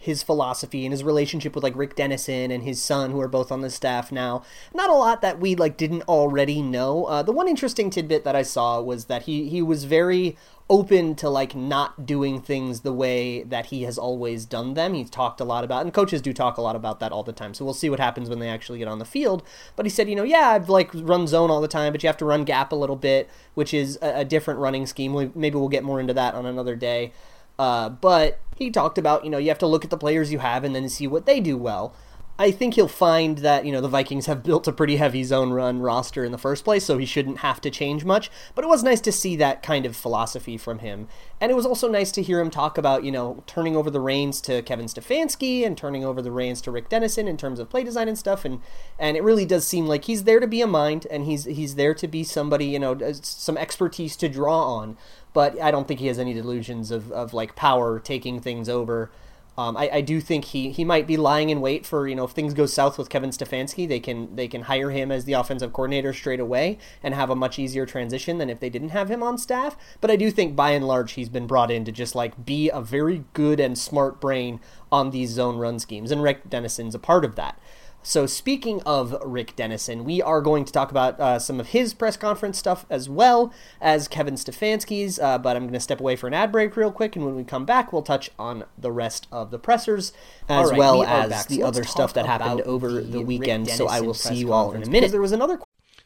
his 0.04 0.22
philosophy 0.22 0.86
and 0.86 0.92
his 0.92 1.04
relationship 1.04 1.56
with 1.56 1.64
like 1.64 1.78
Rick 1.78 1.96
Dennison 1.96 2.52
and 2.52 2.64
his 2.64 2.82
son, 2.82 3.12
who 3.12 3.22
are 3.22 3.30
both 3.30 3.54
on 3.54 3.62
the 3.62 3.70
staff 3.70 4.12
now. 4.12 4.44
Not 4.74 4.90
a 4.90 4.94
lot 4.94 5.22
that 5.22 5.40
we 5.40 5.56
like 5.56 5.78
didn't 5.78 6.04
already 6.04 6.62
know. 6.62 7.06
Uh, 7.06 7.24
the 7.24 7.32
one 7.32 7.48
interesting 7.48 7.90
tidbit 7.90 8.26
that 8.26 8.36
I 8.36 8.42
saw 8.42 8.82
was 8.82 9.06
that 9.06 9.24
he 9.24 9.48
he 9.48 9.62
was 9.62 9.86
very 9.86 10.38
open 10.70 11.14
to 11.14 11.30
like 11.30 11.56
not 11.56 12.06
doing 12.06 12.42
things 12.42 12.82
the 12.82 12.92
way 12.94 13.44
that 13.44 13.68
he 13.68 13.84
has 13.84 13.98
always 13.98 14.46
done 14.46 14.74
them. 14.74 14.94
He's 14.94 15.10
talked 15.10 15.40
a 15.40 15.46
lot 15.46 15.64
about, 15.64 15.84
and 15.84 15.94
coaches 15.94 16.22
do 16.22 16.34
talk 16.34 16.58
a 16.58 16.62
lot 16.62 16.76
about 16.76 17.00
that 17.00 17.12
all 17.12 17.24
the 17.24 17.32
time. 17.32 17.54
So 17.54 17.64
we'll 17.64 17.74
see 17.74 17.90
what 17.90 18.00
happens 18.00 18.30
when 18.30 18.40
they 18.40 18.50
actually 18.50 18.80
get 18.80 18.88
on 18.90 19.00
the 19.00 19.06
field. 19.06 19.44
But 19.76 19.86
he 19.86 19.90
said, 19.90 20.10
you 20.10 20.16
know, 20.16 20.24
yeah, 20.24 20.50
I've 20.50 20.70
like 20.70 20.90
run 20.94 21.28
zone 21.28 21.50
all 21.50 21.62
the 21.62 21.68
time, 21.68 21.94
but 21.94 22.04
you 22.04 22.08
have 22.08 22.18
to 22.18 22.26
run 22.26 22.44
gap 22.44 22.72
a 22.74 22.76
little 22.76 22.96
bit, 22.98 23.30
which 23.54 23.74
is 23.74 23.98
a, 24.02 24.20
a 24.20 24.26
different 24.26 24.60
running 24.60 24.86
scheme. 24.86 25.32
Maybe 25.34 25.56
we'll 25.56 25.70
get 25.70 25.84
more 25.84 26.00
into 26.02 26.14
that 26.14 26.34
on 26.36 26.46
another 26.46 26.76
day. 26.76 27.14
Uh, 27.60 27.90
but 27.90 28.40
he 28.56 28.70
talked 28.72 28.98
about, 28.98 29.24
you 29.24 29.30
know, 29.30 29.38
you 29.38 29.50
have 29.50 29.60
to 29.60 29.68
look 29.68 29.84
at 29.84 29.90
the 29.90 29.98
players 29.98 30.32
you 30.32 30.40
have 30.40 30.64
and 30.64 30.76
then 30.76 30.90
see 30.90 31.08
what 31.08 31.26
they 31.26 31.40
do 31.40 31.58
well. 31.58 31.94
I 32.40 32.50
think 32.50 32.74
he'll 32.74 32.88
find 32.88 33.38
that, 33.40 33.64
you 33.64 33.72
know, 33.72 33.80
the 33.80 33.88
Vikings 33.88 34.26
have 34.26 34.42
built 34.42 34.68
a 34.68 34.72
pretty 34.72 34.96
heavy 34.96 35.24
zone 35.24 35.52
run 35.52 35.82
roster 35.82 36.24
in 36.24 36.32
the 36.32 36.38
first 36.40 36.64
place, 36.64 36.84
so 36.84 36.98
he 36.98 37.06
shouldn't 37.06 37.40
have 37.40 37.62
to 37.62 37.70
change 37.70 38.06
much. 38.06 38.32
But 38.56 38.66
it 38.66 38.70
was 38.70 38.82
nice 38.82 39.02
to 39.02 39.12
see 39.12 39.36
that 39.36 39.62
kind 39.62 39.86
of 39.86 39.96
philosophy 39.96 40.58
from 40.58 40.80
him. 40.80 41.08
And 41.40 41.52
it 41.52 41.56
was 41.56 41.66
also 41.66 41.88
nice 41.88 42.12
to 42.14 42.24
hear 42.24 42.40
him 42.40 42.50
talk 42.50 42.76
about, 42.76 43.04
you 43.04 43.12
know, 43.12 43.44
turning 43.46 43.76
over 43.76 43.92
the 43.92 44.00
reins 44.00 44.42
to 44.42 44.64
Kevin 44.64 44.88
Stefanski 44.88 45.64
and 45.64 45.78
turning 45.78 46.04
over 46.04 46.24
the 46.24 46.32
reins 46.32 46.60
to 46.62 46.72
Rick 46.72 46.90
Dennison 46.90 47.28
in 47.28 47.38
terms 47.38 47.60
of 47.60 47.70
play 47.70 47.84
design 47.84 48.08
and 48.08 48.18
stuff. 48.18 48.46
And 48.46 48.62
and 48.98 49.16
it 49.16 49.22
really 49.22 49.46
does 49.46 49.68
seem 49.68 49.86
like 49.86 50.06
he's 50.06 50.24
there 50.24 50.40
to 50.40 50.48
be 50.48 50.62
a 50.62 50.68
mind 50.68 51.06
and 51.12 51.26
he's 51.26 51.46
he's 51.46 51.76
there 51.76 51.94
to 51.94 52.08
be 52.08 52.24
somebody, 52.24 52.66
you 52.66 52.80
know, 52.80 52.94
uh, 52.94 53.14
some 53.14 53.58
expertise 53.58 54.16
to 54.16 54.28
draw 54.28 54.64
on. 54.80 54.98
But 55.34 55.62
I 55.62 55.70
don't 55.70 55.88
think 55.88 56.00
he 56.00 56.08
has 56.08 56.18
any 56.18 56.34
delusions 56.34 56.90
of, 56.90 57.12
of 57.12 57.34
like 57.34 57.56
power 57.56 58.00
taking 58.00 58.40
things 58.40 58.70
over. 58.70 59.12
Um, 59.58 59.78
I, 59.78 59.90
I, 59.94 60.02
do 60.02 60.20
think 60.20 60.46
he, 60.46 60.72
he 60.72 60.84
might 60.84 61.06
be 61.06 61.16
lying 61.16 61.52
in 61.52 61.62
wait 61.62 61.86
for 61.86 62.08
you 62.08 62.16
know 62.16 62.24
if 62.24 62.32
things 62.32 62.56
go 62.56 62.66
south 62.66 62.98
with 62.98 63.10
Kevin 63.10 63.30
Stefanski, 63.30 63.88
they 63.88 64.00
can 64.00 64.36
they 64.36 64.48
can 64.48 64.64
hire 64.64 64.90
him 64.90 65.12
as 65.12 65.26
the 65.26 65.34
offensive 65.34 65.72
coordinator 65.72 66.12
straight 66.12 66.40
away 66.40 66.80
and 67.04 67.14
have 67.14 67.30
a 67.30 67.36
much 67.36 67.60
easier 67.60 67.86
transition 67.86 68.40
than 68.40 68.50
if 68.50 68.60
they 68.60 68.70
didn't 68.70 68.90
have 68.90 69.12
him 69.12 69.22
on 69.22 69.38
staff. 69.38 69.78
But 70.02 70.10
I 70.10 70.16
do 70.16 70.32
think 70.32 70.56
by 70.56 70.72
and 70.72 70.88
large 70.88 71.14
he's 71.14 71.30
been 71.30 71.46
brought 71.46 71.70
in 71.70 71.86
to 71.86 71.92
just 71.92 72.16
like 72.16 72.46
be 72.46 72.70
a 72.70 72.82
very 72.82 73.26
good 73.34 73.60
and 73.60 73.78
smart 73.78 74.20
brain 74.20 74.60
on 74.92 75.12
these 75.12 75.30
zone 75.30 75.58
run 75.58 75.78
schemes, 75.78 76.10
and 76.10 76.24
Rick 76.24 76.50
Dennison's 76.50 76.96
a 76.96 77.00
part 77.00 77.24
of 77.24 77.36
that. 77.36 77.60
So, 78.06 78.26
speaking 78.26 78.82
of 78.82 79.16
Rick 79.24 79.56
Dennison, 79.56 80.04
we 80.04 80.22
are 80.22 80.42
going 80.42 80.66
to 80.66 80.74
talk 80.74 80.92
about 80.92 81.18
uh, 81.22 81.40
some 81.40 81.62
of 81.62 81.68
his 81.68 81.94
press 81.94 82.18
conference 82.18 82.58
stuff 82.58 82.86
as 82.90 83.08
well 83.08 83.54
as 83.80 84.10
Kevin 84.10 84.34
Stefanski's. 84.36 85.20
Uh, 85.20 85.38
but 85.38 85.56
I'm 85.56 85.64
going 85.64 85.74
to 85.74 85.80
step 85.80 86.02
away 86.02 86.18
for 86.18 86.28
an 86.28 86.34
ad 86.34 86.52
break 86.52 86.76
real 86.76 86.92
quick, 86.92 87.16
and 87.16 87.26
when 87.26 87.36
we 87.36 87.46
come 87.46 87.64
back, 87.64 87.94
we'll 87.94 88.02
touch 88.02 88.30
on 88.38 88.66
the 88.78 88.92
rest 88.92 89.28
of 89.32 89.52
the 89.52 89.58
pressers 89.58 90.12
as 90.50 90.70
right, 90.70 90.78
well 90.78 91.00
we 91.00 91.06
as 91.06 91.46
the 91.46 91.60
so 91.60 91.66
other 91.66 91.86
stuff 91.86 92.14
that 92.16 92.26
happened 92.26 92.62
over 92.64 92.92
the, 92.92 93.02
the 93.04 93.22
weekend. 93.22 93.70
So, 93.70 93.88
I 93.88 94.02
will 94.02 94.14
see 94.14 94.36
you 94.36 94.52
all 94.52 94.74
in 94.74 94.84
a 94.84 94.90
minute. 94.90 95.12
There 95.12 95.22
was 95.22 95.32
another. 95.32 95.60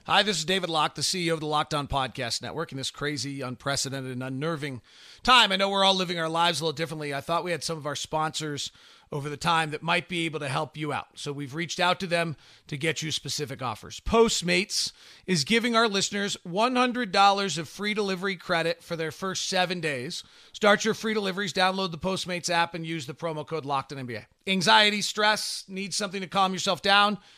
Hi, 0.05 0.23
this 0.23 0.37
is 0.37 0.45
David 0.45 0.69
Locke, 0.69 0.95
the 0.95 1.01
CEO 1.01 1.33
of 1.33 1.41
the 1.41 1.47
Locked 1.47 1.73
On 1.73 1.85
Podcast 1.85 2.41
Network, 2.41 2.71
in 2.71 2.77
this 2.77 2.91
crazy, 2.91 3.41
unprecedented, 3.41 4.13
and 4.13 4.23
unnerving 4.23 4.81
time. 5.21 5.51
I 5.51 5.57
know 5.57 5.69
we're 5.69 5.83
all 5.83 5.95
living 5.95 6.17
our 6.17 6.29
lives 6.29 6.61
a 6.61 6.63
little 6.63 6.75
differently. 6.75 7.13
I 7.13 7.19
thought 7.19 7.43
we 7.43 7.51
had 7.51 7.61
some 7.61 7.77
of 7.77 7.85
our 7.85 7.95
sponsors 7.95 8.71
over 9.11 9.29
the 9.29 9.37
time 9.37 9.71
that 9.71 9.81
might 9.81 10.07
be 10.07 10.25
able 10.25 10.39
to 10.39 10.49
help 10.49 10.75
you 10.75 10.91
out. 10.91 11.07
So 11.15 11.31
we've 11.31 11.55
reached 11.55 11.79
out 11.79 11.99
to 12.01 12.07
them 12.07 12.35
to 12.67 12.77
get 12.77 13.01
you 13.01 13.11
specific 13.11 13.61
offers. 13.61 13.99
Postmates 13.99 14.91
is 15.25 15.43
giving 15.43 15.75
our 15.75 15.87
listeners 15.87 16.37
$100 16.47 17.57
of 17.57 17.69
free 17.69 17.93
delivery 17.93 18.35
credit 18.35 18.83
for 18.83 18.95
their 18.95 19.11
first 19.11 19.47
seven 19.47 19.79
days. 19.79 20.23
Start 20.53 20.85
your 20.85 20.93
free 20.93 21.13
deliveries, 21.13 21.53
download 21.53 21.91
the 21.91 21.97
Postmates 21.97 22.49
app, 22.49 22.73
and 22.73 22.85
use 22.85 23.05
the 23.05 23.13
promo 23.13 23.45
code 23.45 23.65
LOCKEDONNBA. 23.65 24.25
Anxiety, 24.47 25.01
stress, 25.01 25.65
need 25.67 25.93
something 25.93 26.21
to 26.21 26.27
calm 26.27 26.53
yourself 26.53 26.81
down? 26.81 27.17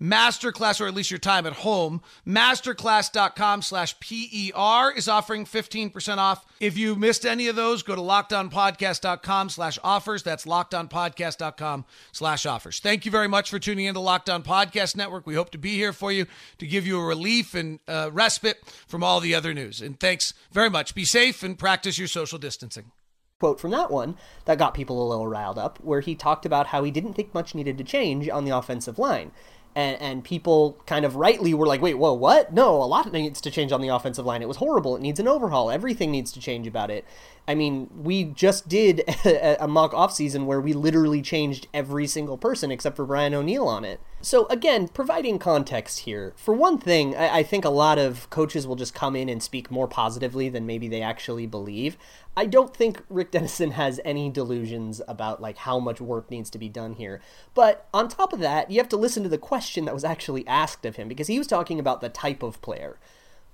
Masterclass, 0.00 0.80
or 0.80 0.86
at 0.86 0.94
least 0.94 1.10
your 1.10 1.18
time 1.18 1.46
at 1.46 1.54
home, 1.54 2.02
masterclass.com 2.26 3.62
slash 3.62 3.98
PER 4.00 4.92
is 4.96 5.08
offering 5.08 5.44
15% 5.44 6.18
off. 6.18 6.44
If 6.60 6.76
you 6.76 6.96
missed 6.96 7.24
any 7.24 7.48
of 7.48 7.56
those, 7.56 7.82
go 7.82 7.94
to 7.94 8.00
lockedonpodcast.com 8.00 9.48
slash 9.50 9.78
offers. 9.82 10.22
That's 10.22 10.44
lockedonpodcast.com 10.44 11.84
slash 12.12 12.46
offers. 12.46 12.80
Thank 12.80 13.04
you 13.04 13.10
very 13.10 13.28
much 13.28 13.50
for 13.50 13.58
tuning 13.58 13.86
in 13.86 13.94
to 13.94 14.00
Locked 14.00 14.30
On 14.30 14.42
Podcast 14.42 14.96
Network. 14.96 15.26
We 15.26 15.34
hope 15.34 15.50
to 15.50 15.58
be 15.58 15.74
here 15.74 15.92
for 15.92 16.12
you 16.12 16.26
to 16.58 16.66
give 16.66 16.86
you 16.86 17.00
a 17.00 17.04
relief 17.04 17.54
and 17.54 17.80
uh, 17.88 18.10
respite 18.12 18.58
from 18.86 19.02
all 19.02 19.20
the 19.20 19.34
other 19.34 19.54
news. 19.54 19.80
And 19.80 19.98
thanks 19.98 20.34
very 20.52 20.70
much. 20.70 20.94
Be 20.94 21.04
safe 21.04 21.42
and 21.42 21.58
practice 21.58 21.98
your 21.98 22.08
social 22.08 22.38
distancing 22.38 22.92
quote 23.38 23.60
from 23.60 23.70
that 23.70 23.90
one 23.90 24.16
that 24.46 24.58
got 24.58 24.72
people 24.72 25.02
a 25.02 25.08
little 25.08 25.28
riled 25.28 25.58
up, 25.58 25.78
where 25.80 26.00
he 26.00 26.14
talked 26.14 26.46
about 26.46 26.68
how 26.68 26.82
he 26.82 26.90
didn't 26.90 27.12
think 27.12 27.34
much 27.34 27.54
needed 27.54 27.76
to 27.76 27.84
change 27.84 28.28
on 28.28 28.44
the 28.44 28.56
offensive 28.56 28.98
line 28.98 29.30
and, 29.76 30.00
and 30.00 30.24
people 30.24 30.78
kind 30.86 31.04
of 31.04 31.16
rightly 31.16 31.52
were 31.52 31.66
like, 31.66 31.82
wait, 31.82 31.98
whoa, 31.98 32.14
what? 32.14 32.50
No, 32.52 32.82
a 32.82 32.86
lot 32.86 33.12
needs 33.12 33.42
to 33.42 33.50
change 33.50 33.72
on 33.72 33.82
the 33.82 33.88
offensive 33.88 34.24
line. 34.24 34.40
It 34.40 34.48
was 34.48 34.56
horrible. 34.56 34.96
It 34.96 35.02
needs 35.02 35.20
an 35.20 35.28
overhaul. 35.28 35.70
Everything 35.70 36.10
needs 36.10 36.32
to 36.32 36.40
change 36.40 36.66
about 36.66 36.90
it. 36.90 37.04
I 37.46 37.54
mean, 37.54 37.90
we 37.94 38.24
just 38.24 38.68
did 38.68 39.04
a, 39.26 39.64
a 39.64 39.68
mock 39.68 39.92
offseason 39.92 40.46
where 40.46 40.62
we 40.62 40.72
literally 40.72 41.20
changed 41.20 41.68
every 41.74 42.06
single 42.06 42.38
person 42.38 42.70
except 42.70 42.96
for 42.96 43.04
Brian 43.04 43.34
O'Neill 43.34 43.68
on 43.68 43.84
it. 43.84 44.00
So, 44.22 44.46
again, 44.46 44.88
providing 44.88 45.38
context 45.38 46.00
here. 46.00 46.32
For 46.36 46.52
one 46.52 46.78
thing, 46.78 47.14
I, 47.14 47.38
I 47.38 47.42
think 47.42 47.64
a 47.64 47.70
lot 47.70 47.98
of 47.98 48.28
coaches 48.30 48.66
will 48.66 48.74
just 48.74 48.94
come 48.94 49.14
in 49.14 49.28
and 49.28 49.42
speak 49.42 49.70
more 49.70 49.86
positively 49.86 50.48
than 50.48 50.66
maybe 50.66 50.88
they 50.88 51.02
actually 51.02 51.46
believe. 51.46 51.96
I 52.36 52.46
don't 52.46 52.74
think 52.74 53.02
Rick 53.08 53.30
Dennison 53.32 53.72
has 53.72 54.00
any 54.04 54.28
delusions 54.30 55.00
about 55.06 55.40
like 55.40 55.58
how 55.58 55.78
much 55.78 56.00
work 56.00 56.30
needs 56.30 56.50
to 56.50 56.58
be 56.58 56.68
done 56.68 56.94
here. 56.94 57.20
But 57.54 57.88
on 57.94 58.08
top 58.08 58.32
of 58.32 58.40
that, 58.40 58.70
you 58.70 58.78
have 58.78 58.88
to 58.88 58.96
listen 58.96 59.22
to 59.22 59.28
the 59.28 59.38
question 59.38 59.84
that 59.84 59.94
was 59.94 60.04
actually 60.04 60.46
asked 60.46 60.84
of 60.84 60.96
him 60.96 61.08
because 61.08 61.28
he 61.28 61.38
was 61.38 61.46
talking 61.46 61.78
about 61.78 62.00
the 62.00 62.08
type 62.08 62.42
of 62.42 62.60
player. 62.62 62.98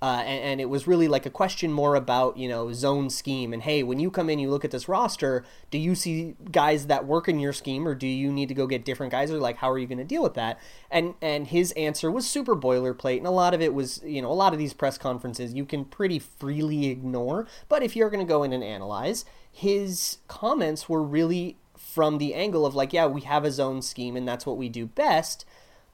Uh, 0.02 0.20
and, 0.26 0.44
and, 0.44 0.60
it 0.60 0.68
was 0.68 0.88
really 0.88 1.06
like 1.06 1.26
a 1.26 1.30
question 1.30 1.72
more 1.72 1.94
about 1.94 2.36
you 2.36 2.48
know 2.48 2.72
zone 2.72 3.08
scheme. 3.08 3.52
And 3.52 3.62
hey 3.62 3.84
when 3.84 4.00
you 4.00 4.10
come 4.10 4.28
in 4.28 4.40
you 4.40 4.50
look 4.50 4.64
at 4.64 4.72
this 4.72 4.88
roster 4.88 5.44
do 5.70 5.78
you 5.78 5.94
see 5.94 6.34
guys 6.50 6.88
that 6.88 7.06
work 7.06 7.28
in 7.28 7.38
your 7.38 7.52
scheme 7.52 7.86
or 7.86 7.94
do 7.94 8.08
you 8.08 8.32
need 8.32 8.48
to 8.48 8.54
go 8.54 8.66
get 8.66 8.84
different 8.84 9.12
guys 9.12 9.30
or 9.30 9.38
like 9.38 9.58
how 9.58 9.70
are 9.70 9.78
you 9.78 9.86
going 9.86 9.98
to 9.98 10.04
deal 10.04 10.22
with 10.24 10.34
that? 10.34 10.58
And 10.90 11.14
and 11.22 11.46
his 11.46 11.70
answer 11.72 12.10
was 12.10 12.26
super 12.26 12.56
boilerplate 12.56 13.18
and 13.18 13.28
a 13.28 13.30
lot 13.30 13.54
of 13.54 13.60
it 13.60 13.74
was 13.74 14.02
you 14.04 14.20
know 14.20 14.32
a 14.32 14.34
lot 14.34 14.52
of 14.52 14.58
these 14.58 14.74
press 14.74 14.98
conferences 14.98 15.54
you 15.54 15.64
can 15.64 15.84
pretty 15.84 16.18
freely 16.18 16.86
ignore. 16.88 17.46
But 17.68 17.84
if 17.84 17.94
you're 17.94 18.10
going 18.10 18.26
to 18.26 18.28
go 18.28 18.42
in 18.42 18.52
and 18.52 18.64
analyze 18.64 19.24
his 19.52 20.18
comments 20.26 20.88
were 20.88 21.02
really 21.02 21.58
from 21.76 22.18
the 22.18 22.34
angle 22.34 22.66
of 22.66 22.74
like 22.74 22.92
yeah 22.92 23.06
we 23.06 23.20
have 23.20 23.44
a 23.44 23.52
zone 23.52 23.82
scheme 23.82 24.16
and 24.16 24.26
that's 24.26 24.46
what 24.46 24.56
we 24.56 24.68
do 24.68 24.84
best 24.84 25.44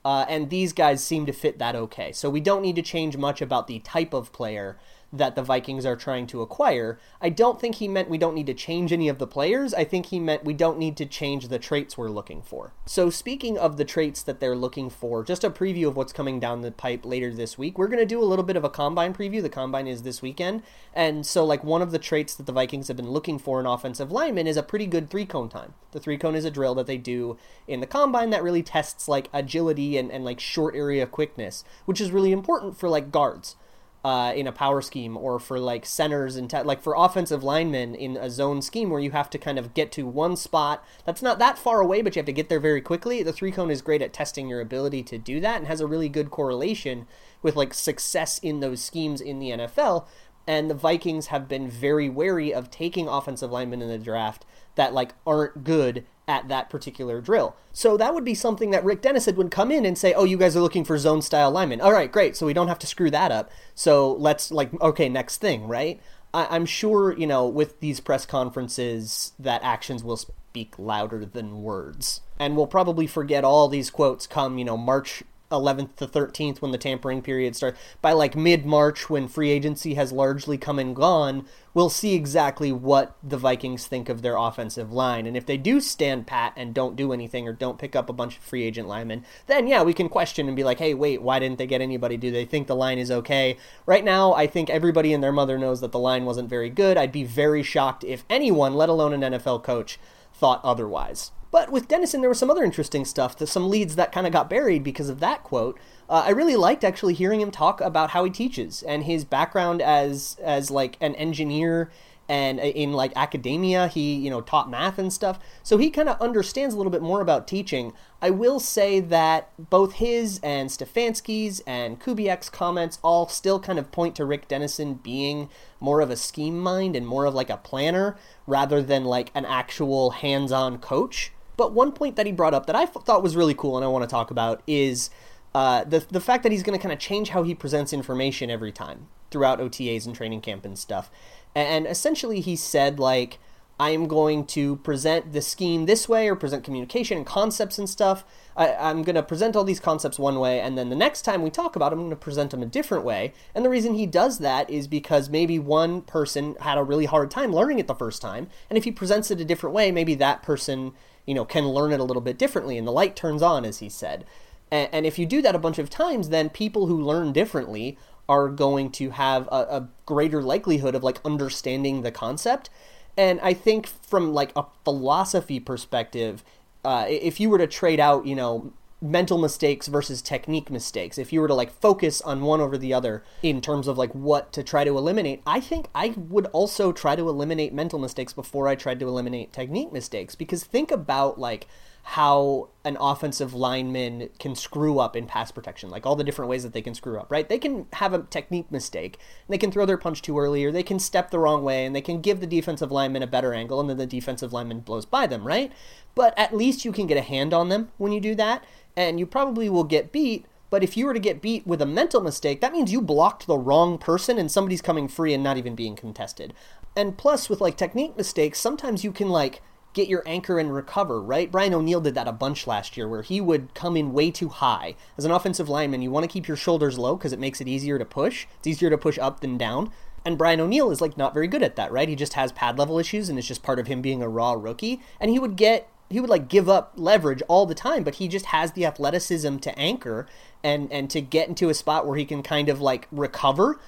uh, 0.08 0.24
and 0.26 0.48
these 0.48 0.72
guys 0.72 1.04
seem 1.04 1.26
to 1.26 1.32
fit 1.34 1.58
that 1.58 1.76
okay. 1.76 2.12
So 2.12 2.30
we 2.30 2.40
don't 2.40 2.62
need 2.62 2.76
to 2.76 2.82
change 2.82 3.18
much 3.18 3.42
about 3.42 3.66
the 3.66 3.80
type 3.80 4.14
of 4.14 4.32
player 4.32 4.78
that 5.12 5.34
the 5.34 5.42
Vikings 5.42 5.86
are 5.86 5.96
trying 5.96 6.26
to 6.26 6.42
acquire. 6.42 6.98
I 7.20 7.30
don't 7.30 7.60
think 7.60 7.76
he 7.76 7.88
meant 7.88 8.10
we 8.10 8.18
don't 8.18 8.34
need 8.34 8.46
to 8.46 8.54
change 8.54 8.92
any 8.92 9.08
of 9.08 9.18
the 9.18 9.26
players. 9.26 9.72
I 9.72 9.84
think 9.84 10.06
he 10.06 10.20
meant 10.20 10.44
we 10.44 10.54
don't 10.54 10.78
need 10.78 10.96
to 10.98 11.06
change 11.06 11.48
the 11.48 11.58
traits 11.58 11.96
we're 11.96 12.10
looking 12.10 12.42
for. 12.42 12.72
So, 12.84 13.08
speaking 13.08 13.56
of 13.56 13.76
the 13.76 13.84
traits 13.84 14.22
that 14.22 14.40
they're 14.40 14.56
looking 14.56 14.90
for, 14.90 15.24
just 15.24 15.44
a 15.44 15.50
preview 15.50 15.88
of 15.88 15.96
what's 15.96 16.12
coming 16.12 16.38
down 16.38 16.60
the 16.60 16.70
pipe 16.70 17.06
later 17.06 17.32
this 17.32 17.56
week. 17.56 17.78
We're 17.78 17.88
going 17.88 17.98
to 18.00 18.06
do 18.06 18.22
a 18.22 18.24
little 18.24 18.44
bit 18.44 18.56
of 18.56 18.64
a 18.64 18.70
combine 18.70 19.14
preview. 19.14 19.40
The 19.40 19.48
combine 19.48 19.86
is 19.86 20.02
this 20.02 20.20
weekend. 20.20 20.62
And 20.92 21.24
so, 21.24 21.44
like, 21.44 21.64
one 21.64 21.82
of 21.82 21.90
the 21.90 21.98
traits 21.98 22.34
that 22.34 22.46
the 22.46 22.52
Vikings 22.52 22.88
have 22.88 22.96
been 22.96 23.10
looking 23.10 23.38
for 23.38 23.60
in 23.60 23.66
offensive 23.66 24.12
linemen 24.12 24.46
is 24.46 24.56
a 24.56 24.62
pretty 24.62 24.86
good 24.86 25.08
three 25.08 25.26
cone 25.26 25.48
time. 25.48 25.74
The 25.92 26.00
three 26.00 26.18
cone 26.18 26.34
is 26.34 26.44
a 26.44 26.50
drill 26.50 26.74
that 26.74 26.86
they 26.86 26.98
do 26.98 27.38
in 27.66 27.80
the 27.80 27.86
combine 27.86 28.30
that 28.30 28.42
really 28.42 28.62
tests, 28.62 29.08
like, 29.08 29.30
agility 29.32 29.96
and, 29.96 30.10
and 30.12 30.24
like, 30.24 30.40
short 30.40 30.74
area 30.74 31.06
quickness, 31.06 31.64
which 31.86 32.00
is 32.00 32.10
really 32.10 32.32
important 32.32 32.76
for, 32.76 32.90
like, 32.90 33.10
guards 33.10 33.56
uh, 34.05 34.33
in 34.35 34.47
a 34.47 34.52
power 34.52 34.81
scheme 34.81 35.17
or 35.17 35.38
for 35.38 35.59
like 35.59 35.85
centers 35.85 36.37
and 36.37 36.49
te- 36.49 36.62
like 36.62 36.81
for 36.81 36.95
offensive 36.97 37.43
linemen 37.43 37.95
in 37.95 38.17
a 38.17 38.31
zone 38.31 38.62
scheme 38.62 38.90
where 38.90 39.00
you 39.00 39.11
have 39.11 39.28
to 39.31 39.38
kind 39.38 39.59
of 39.59 39.75
get 39.75 39.90
to 39.93 40.07
one 40.07 40.37
spot. 40.37 40.85
That's 41.05 41.23
not 41.23 41.38
that 41.40 41.59
far 41.59 41.81
away 41.81 42.02
but 42.02 42.14
you 42.14 42.21
have 42.21 42.26
to 42.26 42.33
get 42.33 42.49
there 42.49 42.61
very 42.61 42.81
quickly. 42.81 43.23
The 43.23 43.33
three 43.33 43.50
cone 43.50 43.71
is 43.71 43.83
great 43.83 44.02
at 44.02 44.12
testing 44.12 44.49
your 44.49 44.61
ability 44.61 45.02
to 45.05 45.19
do 45.19 45.40
that 45.40 45.59
and 45.59 45.67
has 45.67 45.81
a 45.81 45.87
really 45.87 46.09
good 46.09 46.31
correlation 46.31 47.07
with 47.43 47.57
like 47.57 47.75
success 47.75 48.38
in 48.38 48.61
those 48.61 48.83
schemes 48.83 49.21
in 49.21 49.40
the 49.40 49.50
NFL 49.50 50.07
and 50.49 50.71
the 50.71 50.75
Vikings 50.75 51.26
have 51.26 51.47
been 51.47 51.69
very 51.69 52.09
wary 52.09 52.55
of 52.55 52.71
taking 52.71 53.07
offensive 53.07 53.50
linemen 53.50 53.83
in 53.83 53.88
the 53.88 53.99
draft 53.99 54.47
that 54.76 54.95
like 54.95 55.12
aren't 55.26 55.62
good 55.62 56.07
at 56.28 56.47
that 56.49 56.68
particular 56.70 57.20
drill. 57.20 57.56
So 57.73 57.97
that 57.97 58.14
would 58.14 58.25
be 58.25 58.35
something 58.35 58.70
that 58.70 58.85
Rick 58.85 59.02
Dennison 59.02 59.35
would 59.37 59.50
come 59.50 59.73
in 59.73 59.87
and 59.87 59.97
say, 59.97 60.12
"Oh, 60.12 60.25
you 60.25 60.37
guys 60.37 60.54
are 60.54 60.61
looking 60.61 60.85
for 60.85 60.99
zone 60.99 61.23
style 61.23 61.50
linemen. 61.50 61.80
All 61.80 61.92
right, 61.92 62.12
great. 62.12 62.37
So 62.37 62.47
we 62.47 62.52
don't 62.52 62.68
have 62.68 62.78
to 62.80 62.87
screw 62.87 63.11
that 63.11 63.32
up. 63.32 63.50
So 63.75 64.12
let's 64.12 64.52
like, 64.52 64.78
okay, 64.80 65.08
next 65.08 65.38
thing, 65.38 65.66
right?" 65.66 66.00
I- 66.35 66.54
am 66.56 66.66
sure 66.66 67.16
you 67.16 67.26
know 67.26 67.47
with 67.47 67.80
these 67.80 68.00
press 68.00 68.26
conferences 68.26 69.32
that 69.38 69.62
actions 69.64 70.04
will 70.04 70.18
speak 70.18 70.75
louder 70.78 71.25
than 71.25 71.62
words, 71.62 72.20
and 72.38 72.56
we'll 72.56 72.66
probably 72.66 73.06
forget 73.06 73.44
all 73.44 73.68
these 73.68 73.90
quotes 73.90 74.26
come 74.26 74.58
you 74.58 74.64
know 74.64 74.76
March 74.76 75.23
11th 75.50 75.97
to 75.97 76.07
13th 76.07 76.61
when 76.61 76.73
the 76.73 76.78
tampering 76.78 77.23
period 77.23 77.57
starts. 77.57 77.78
By 78.02 78.12
like 78.12 78.37
mid 78.37 78.67
March, 78.67 79.09
when 79.09 79.28
free 79.28 79.50
agency 79.50 79.95
has 79.95 80.12
largely 80.12 80.59
come 80.59 80.78
and 80.78 80.95
gone, 80.95 81.47
we'll 81.75 81.90
see 81.90 82.14
exactly 82.14 82.73
what 82.73 83.17
the 83.23 83.38
Vikings 83.38 83.87
think 83.87 84.09
of 84.09 84.23
their 84.23 84.37
offensive 84.37 84.93
line. 84.93 85.26
And 85.26 85.37
if 85.37 85.47
they 85.47 85.57
do 85.57 85.81
stand 85.81 86.26
pat 86.26 86.52
and 86.57 86.75
don't 86.75 86.97
do 86.97 87.12
anything 87.12 87.49
or 87.49 87.52
don't 87.52 87.78
pick 87.78 87.97
up 87.97 88.11
a 88.11 88.12
bunch 88.12 88.37
of 88.37 88.43
free 88.43 88.64
agent 88.64 88.88
linemen, 88.88 89.25
then 89.47 89.67
yeah, 89.67 89.83
we 89.83 89.95
can 89.95 90.09
question 90.09 90.49
and 90.49 90.57
be 90.57 90.64
like, 90.64 90.78
hey, 90.78 90.95
wait, 90.95 91.23
why 91.23 91.38
didn't 91.38 91.59
they 91.59 91.67
get 91.67 91.81
anybody? 91.81 92.17
Do 92.17 92.31
they 92.31 92.45
think 92.45 92.67
the 92.67 92.76
line 92.76 92.99
is 92.99 93.11
okay? 93.11 93.57
Right 93.87 94.05
now, 94.05 94.33
I 94.35 94.47
think 94.47 94.69
everybody 94.71 95.12
and 95.12 95.23
their 95.23 95.33
mother 95.33 95.59
knows 95.59 95.81
that 95.81 95.93
the 95.93 95.99
line 95.99 96.25
wasn't 96.25 96.50
very 96.50 96.71
good. 96.71 96.97
I'd 96.97 97.12
be 97.12 97.25
very 97.25 97.62
shocked 97.62 98.05
if 98.05 98.25
anyone, 98.28 98.75
let 98.75 98.88
alone 98.88 99.12
an 99.12 99.33
NFL 99.33 99.62
coach, 99.62 99.99
thought 100.33 100.61
otherwise. 100.62 101.33
But 101.50 101.71
with 101.71 101.88
Dennison, 101.88 102.21
there 102.21 102.28
was 102.28 102.38
some 102.38 102.50
other 102.50 102.64
interesting 102.64 103.05
stuff, 103.05 103.38
some 103.47 103.71
leads 103.71 103.97
that 103.97 104.12
kind 104.12 104.26
of 104.26 104.33
got 104.33 104.50
buried 104.50 104.85
because 104.85 105.09
of 105.09 105.21
that 105.21 105.43
quote. 105.43 105.78
Uh, 106.09 106.25
I 106.26 106.31
really 106.31 106.57
liked 106.57 106.85
actually 106.85 107.14
hearing 107.14 107.40
him 107.40 107.50
talk 107.50 107.81
about 107.81 108.11
how 108.11 108.25
he 108.25 108.31
teaches 108.31 108.83
and 108.83 109.05
his 109.05 109.25
background 109.25 109.81
as 109.81 110.37
as 110.43 110.71
like 110.71 110.97
an 111.00 111.14
engineer 111.14 111.90
and 112.28 112.61
in 112.61 112.93
like 112.93 113.12
academia. 113.17 113.88
He 113.88 114.14
you 114.14 114.28
know 114.28 114.43
taught 114.43 114.71
math 114.71 114.99
and 114.99 115.11
stuff. 115.11 115.38
So 115.62 115.78
he 115.78 115.88
kind 115.88 116.09
of 116.11 116.21
understands 116.21 116.75
a 116.75 116.76
little 116.76 116.93
bit 116.93 117.02
more 117.02 117.23
about 117.23 117.49
teaching. 117.49 117.95
I 118.21 118.28
will 118.28 118.61
say 118.61 119.00
that 119.00 119.50
both 119.71 119.95
his 119.95 120.40
and 120.43 120.69
stefanski's 120.69 121.61
and 121.67 122.00
kubiak's 122.00 122.50
comments 122.50 122.99
all 123.02 123.28
still 123.28 123.61
kind 123.61 123.78
of 123.78 123.93
point 123.93 124.17
to 124.17 124.25
rick 124.25 124.49
dennison 124.49 124.95
being 124.95 125.49
more 125.78 126.00
of 126.00 126.11
a 126.11 126.17
scheme 126.17 126.59
mind 126.59 126.97
and 126.97 127.07
more 127.07 127.26
of 127.26 127.35
like 127.35 127.49
a 127.49 127.57
planner 127.57 128.17
rather 128.45 128.83
than 128.83 129.05
like 129.05 129.31
an 129.37 129.45
actual 129.45 130.11
hands-on 130.11 130.78
coach 130.78 131.31
but 131.58 131.74
one 131.74 131.92
point 131.92 132.16
that 132.16 132.24
he 132.24 132.32
brought 132.32 132.54
up 132.54 132.64
that 132.66 132.76
I 132.76 132.86
thought 132.86 133.22
was 133.22 133.36
really 133.36 133.52
cool 133.52 133.76
and 133.76 133.84
I 133.84 133.88
want 133.88 134.04
to 134.04 134.08
talk 134.08 134.30
about 134.30 134.62
is 134.66 135.10
uh, 135.54 135.84
the 135.84 136.06
the 136.10 136.20
fact 136.20 136.44
that 136.44 136.52
he's 136.52 136.62
going 136.62 136.78
to 136.78 136.82
kind 136.82 136.92
of 136.92 136.98
change 136.98 137.30
how 137.30 137.42
he 137.42 137.54
presents 137.54 137.92
information 137.92 138.48
every 138.48 138.72
time 138.72 139.08
throughout 139.30 139.58
OTAs 139.58 140.06
and 140.06 140.14
training 140.14 140.40
camp 140.40 140.64
and 140.64 140.78
stuff. 140.78 141.10
And 141.54 141.86
essentially, 141.86 142.40
he 142.40 142.56
said 142.56 142.98
like. 142.98 143.38
I 143.80 143.90
am 143.90 144.08
going 144.08 144.44
to 144.46 144.74
present 144.78 145.32
the 145.32 145.40
scheme 145.40 145.86
this 145.86 146.08
way 146.08 146.28
or 146.28 146.34
present 146.34 146.64
communication 146.64 147.16
and 147.16 147.24
concepts 147.24 147.78
and 147.78 147.88
stuff. 147.88 148.24
I, 148.56 148.90
am 148.90 149.04
going 149.04 149.14
to 149.14 149.22
present 149.22 149.54
all 149.54 149.62
these 149.62 149.78
concepts 149.78 150.18
one 150.18 150.40
way, 150.40 150.58
and 150.58 150.76
then 150.76 150.88
the 150.88 150.96
next 150.96 151.22
time 151.22 151.42
we 151.42 151.50
talk 151.50 151.76
about 151.76 151.90
them, 151.90 152.00
I'm 152.00 152.06
going 152.06 152.10
to 152.10 152.16
present 152.16 152.50
them 152.50 152.60
a 152.60 152.66
different 152.66 153.04
way. 153.04 153.34
And 153.54 153.64
the 153.64 153.70
reason 153.70 153.94
he 153.94 154.04
does 154.04 154.38
that 154.38 154.68
is 154.68 154.88
because 154.88 155.28
maybe 155.28 155.60
one 155.60 156.02
person 156.02 156.56
had 156.60 156.76
a 156.76 156.82
really 156.82 157.04
hard 157.04 157.30
time 157.30 157.52
learning 157.52 157.78
it 157.78 157.86
the 157.86 157.94
first 157.94 158.20
time, 158.20 158.48
and 158.68 158.76
if 158.76 158.82
he 158.82 158.90
presents 158.90 159.30
it 159.30 159.40
a 159.40 159.44
different 159.44 159.76
way, 159.76 159.92
maybe 159.92 160.16
that 160.16 160.42
person 160.42 160.92
you 161.28 161.35
know, 161.35 161.44
can 161.44 161.68
learn 161.68 161.92
it 161.92 162.00
a 162.00 162.04
little 162.04 162.23
bit 162.23 162.38
differently, 162.38 162.78
and 162.78 162.87
the 162.87 162.92
light 162.92 163.14
turns 163.14 163.42
on, 163.42 163.66
as 163.66 163.80
he 163.80 163.90
said. 163.90 164.25
And, 164.70 164.88
and 164.92 165.04
if 165.04 165.18
you 165.18 165.26
do 165.26 165.42
that 165.42 165.54
a 165.54 165.58
bunch 165.58 165.78
of 165.78 165.90
times, 165.90 166.30
then 166.30 166.49
people 166.49 166.87
who 166.87 166.99
learn 166.99 167.35
differently 167.35 167.99
are 168.30 168.49
going 168.49 168.90
to 168.92 169.11
have 169.11 169.47
a, 169.49 169.66
a 169.68 169.88
greater 170.06 170.42
likelihood 170.42 170.94
of 170.94 171.04
like 171.04 171.20
understanding 171.26 172.00
the 172.00 172.11
concept. 172.11 172.70
And 173.14 173.40
I 173.42 173.52
think 173.52 173.87
from 173.87 174.32
like 174.32 174.52
a 174.56 174.64
philosophy 174.85 175.61
perspective, 175.61 176.42
uh, 176.82 177.04
if 177.06 177.38
you 177.38 177.50
were 177.50 177.58
to 177.58 177.66
trade 177.66 178.00
out, 178.00 178.25
you 178.25 178.35
know, 178.35 178.73
mental 179.00 179.38
mistakes 179.38 179.87
versus 179.87 180.21
technique 180.21 180.71
mistakes 180.71 181.19
if 181.19 181.33
you 181.33 181.40
were 181.40 181.47
to 181.47 181.55
like 181.55 181.71
focus 181.71 182.21
on 182.23 182.43
one 182.43 182.61
over 182.61 182.76
the 182.76 182.93
other 182.93 183.23
in 183.43 183.61
terms 183.61 183.87
of 183.87 183.97
like 183.97 184.12
what 184.12 184.52
to 184.52 184.62
try 184.62 184.83
to 184.83 184.99
eliminate 184.99 185.40
i 185.47 185.61
think 185.61 185.87
i 185.95 186.09
would 186.17 186.47
also 186.47 186.90
try 186.90 187.14
to 187.14 187.28
eliminate 187.28 187.73
mental 187.73 187.99
mistakes 187.99 188.33
before 188.33 188.67
i 188.67 188.75
tried 188.75 188.99
to 188.99 189.07
eliminate 189.07 189.52
technique 189.52 189.93
mistakes 189.93 190.35
because 190.35 190.64
think 190.64 190.90
about 190.90 191.38
like 191.38 191.69
how 192.09 192.71
an 192.87 192.97
offensive 192.99 193.52
lineman 193.52 194.31
can 194.38 194.55
screw 194.55 194.99
up 194.99 195.14
in 195.14 195.26
pass 195.26 195.52
protection, 195.52 195.90
like 195.90 196.07
all 196.07 196.17
the 196.17 196.25
different 196.25 196.49
ways 196.49 196.62
that 196.62 196.73
they 196.73 196.81
can 196.81 196.95
screw 196.95 197.19
up, 197.19 197.31
right? 197.31 197.50
They 197.50 197.59
can 197.59 197.85
have 197.93 198.14
a 198.14 198.23
technique 198.23 198.73
mistake, 198.73 199.19
they 199.47 199.59
can 199.59 199.71
throw 199.71 199.85
their 199.85 199.99
punch 199.99 200.23
too 200.23 200.38
early, 200.38 200.64
or 200.64 200.73
they 200.73 200.83
can 200.83 200.99
step 200.99 201.31
the 201.31 201.38
wrong 201.38 201.62
way, 201.62 201.85
and 201.85 201.95
they 201.95 202.00
can 202.00 202.23
give 202.23 202.40
the 202.40 202.47
defensive 202.47 202.90
lineman 202.90 203.23
a 203.23 203.26
better 203.26 203.52
angle, 203.52 203.78
and 203.78 203.90
then 203.90 203.99
the 203.99 204.07
defensive 204.07 204.55
lineman 204.55 204.81
blows 204.81 205.05
by 205.05 205.26
them, 205.26 205.47
right? 205.47 205.71
But 206.14 206.33
at 206.38 206.57
least 206.57 206.83
you 206.83 206.93
can 206.93 207.07
get 207.07 207.19
a 207.19 207.21
hand 207.21 207.52
on 207.52 207.69
them 207.69 207.90
when 207.99 208.12
you 208.12 208.23
do 208.23 208.35
that, 208.37 208.64
and 208.99 209.21
you 209.21 209.26
probably 209.26 209.71
will 209.71 209.85
get 209.85 210.11
beat. 210.11 210.45
But 210.71 210.83
if 210.83 210.97
you 210.97 211.07
were 211.07 211.14
to 211.14 211.21
get 211.21 211.40
beat 211.40 211.64
with 211.64 211.81
a 211.81 211.87
mental 211.87 212.21
mistake, 212.21 212.61
that 212.61 212.73
means 212.73 212.90
you 212.90 213.00
blocked 213.00 213.47
the 213.47 213.57
wrong 213.57 213.97
person 213.97 214.38
and 214.38 214.50
somebody's 214.50 214.83
coming 214.83 215.07
free 215.07 215.33
and 215.33 215.43
not 215.43 215.57
even 215.57 215.76
being 215.76 215.95
contested. 215.95 216.52
And 216.97 217.17
plus, 217.17 217.49
with 217.49 217.61
like 217.61 217.76
technique 217.76 218.17
mistakes, 218.17 218.59
sometimes 218.59 219.05
you 219.05 219.12
can 219.12 219.28
like 219.28 219.62
get 219.95 220.09
your 220.09 220.25
anchor 220.26 220.59
and 220.59 220.75
recover, 220.75 221.23
right? 221.23 221.50
Brian 221.50 221.75
O'Neill 221.75 222.00
did 222.00 222.17
that 222.17 222.26
a 222.26 222.33
bunch 222.33 222.67
last 222.67 222.97
year 222.97 223.09
where 223.09 223.23
he 223.23 223.40
would 223.40 223.73
come 223.73 223.97
in 223.97 224.12
way 224.12 224.33
too 224.33 224.49
high. 224.49 224.97
As 225.17 225.25
an 225.25 225.31
offensive 225.31 225.69
lineman, 225.69 226.02
you 226.02 226.11
want 226.11 226.25
to 226.25 226.33
keep 226.33 226.49
your 226.49 226.57
shoulders 226.57 226.99
low 226.99 227.14
because 227.14 227.33
it 227.33 227.38
makes 227.38 227.61
it 227.61 227.69
easier 227.69 228.00
to 228.00 228.05
push. 228.05 228.49
It's 228.59 228.67
easier 228.67 228.90
to 228.90 228.99
push 228.99 229.17
up 229.17 229.40
than 229.40 229.57
down. 229.57 229.93
And 230.25 230.37
Brian 230.37 230.61
O'Neill 230.61 230.90
is 230.90 231.00
like 231.00 231.17
not 231.17 231.35
very 231.35 231.47
good 231.47 231.62
at 231.62 231.76
that, 231.76 231.93
right? 231.93 232.09
He 232.09 232.17
just 232.17 232.35
has 232.35 232.50
pad 232.50 232.78
level 232.78 232.99
issues 232.99 233.28
and 233.28 233.38
it's 233.38 233.47
just 233.47 233.62
part 233.62 233.78
of 233.78 233.87
him 233.87 234.02
being 234.02 234.23
a 234.23 234.28
raw 234.28 234.55
rookie. 234.55 235.00
And 235.21 235.31
he 235.31 235.38
would 235.38 235.55
get 235.55 235.88
he 236.10 236.20
would 236.20 236.30
like 236.30 236.48
give 236.48 236.68
up 236.68 236.92
leverage 236.96 237.42
all 237.48 237.66
the 237.66 237.74
time, 237.74 238.02
but 238.02 238.16
he 238.16 238.28
just 238.28 238.46
has 238.46 238.72
the 238.72 238.86
athleticism 238.86 239.58
to 239.58 239.78
anchor 239.78 240.26
and 240.64 240.90
and 240.92 241.10
to 241.10 241.20
get 241.20 241.48
into 241.48 241.68
a 241.68 241.74
spot 241.74 242.06
where 242.06 242.16
he 242.16 242.24
can 242.24 242.42
kind 242.42 242.68
of 242.68 242.80
like 242.80 243.06
recover. 243.10 243.78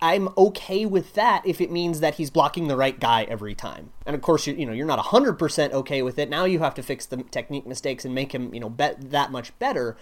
I, 0.00 0.14
am 0.14 0.30
okay 0.38 0.86
with 0.86 1.12
that 1.14 1.42
if 1.44 1.60
it 1.60 1.70
means 1.70 2.00
that 2.00 2.14
he's 2.14 2.30
blocking 2.30 2.68
the 2.68 2.76
right 2.76 2.98
guy 2.98 3.24
every 3.24 3.54
time. 3.54 3.90
And 4.06 4.14
of 4.14 4.22
course, 4.22 4.46
you, 4.46 4.54
you 4.54 4.66
know 4.66 4.72
you're 4.72 4.86
not 4.86 4.98
hundred 4.98 5.34
percent 5.34 5.72
okay 5.72 6.02
with 6.02 6.18
it. 6.18 6.30
Now 6.30 6.44
you 6.44 6.60
have 6.60 6.74
to 6.74 6.82
fix 6.82 7.06
the 7.06 7.18
technique 7.24 7.66
mistakes 7.66 8.04
and 8.04 8.14
make 8.14 8.32
him 8.32 8.54
you 8.54 8.60
know 8.60 8.70
bet 8.70 9.10
that 9.10 9.30
much 9.30 9.58
better. 9.58 9.96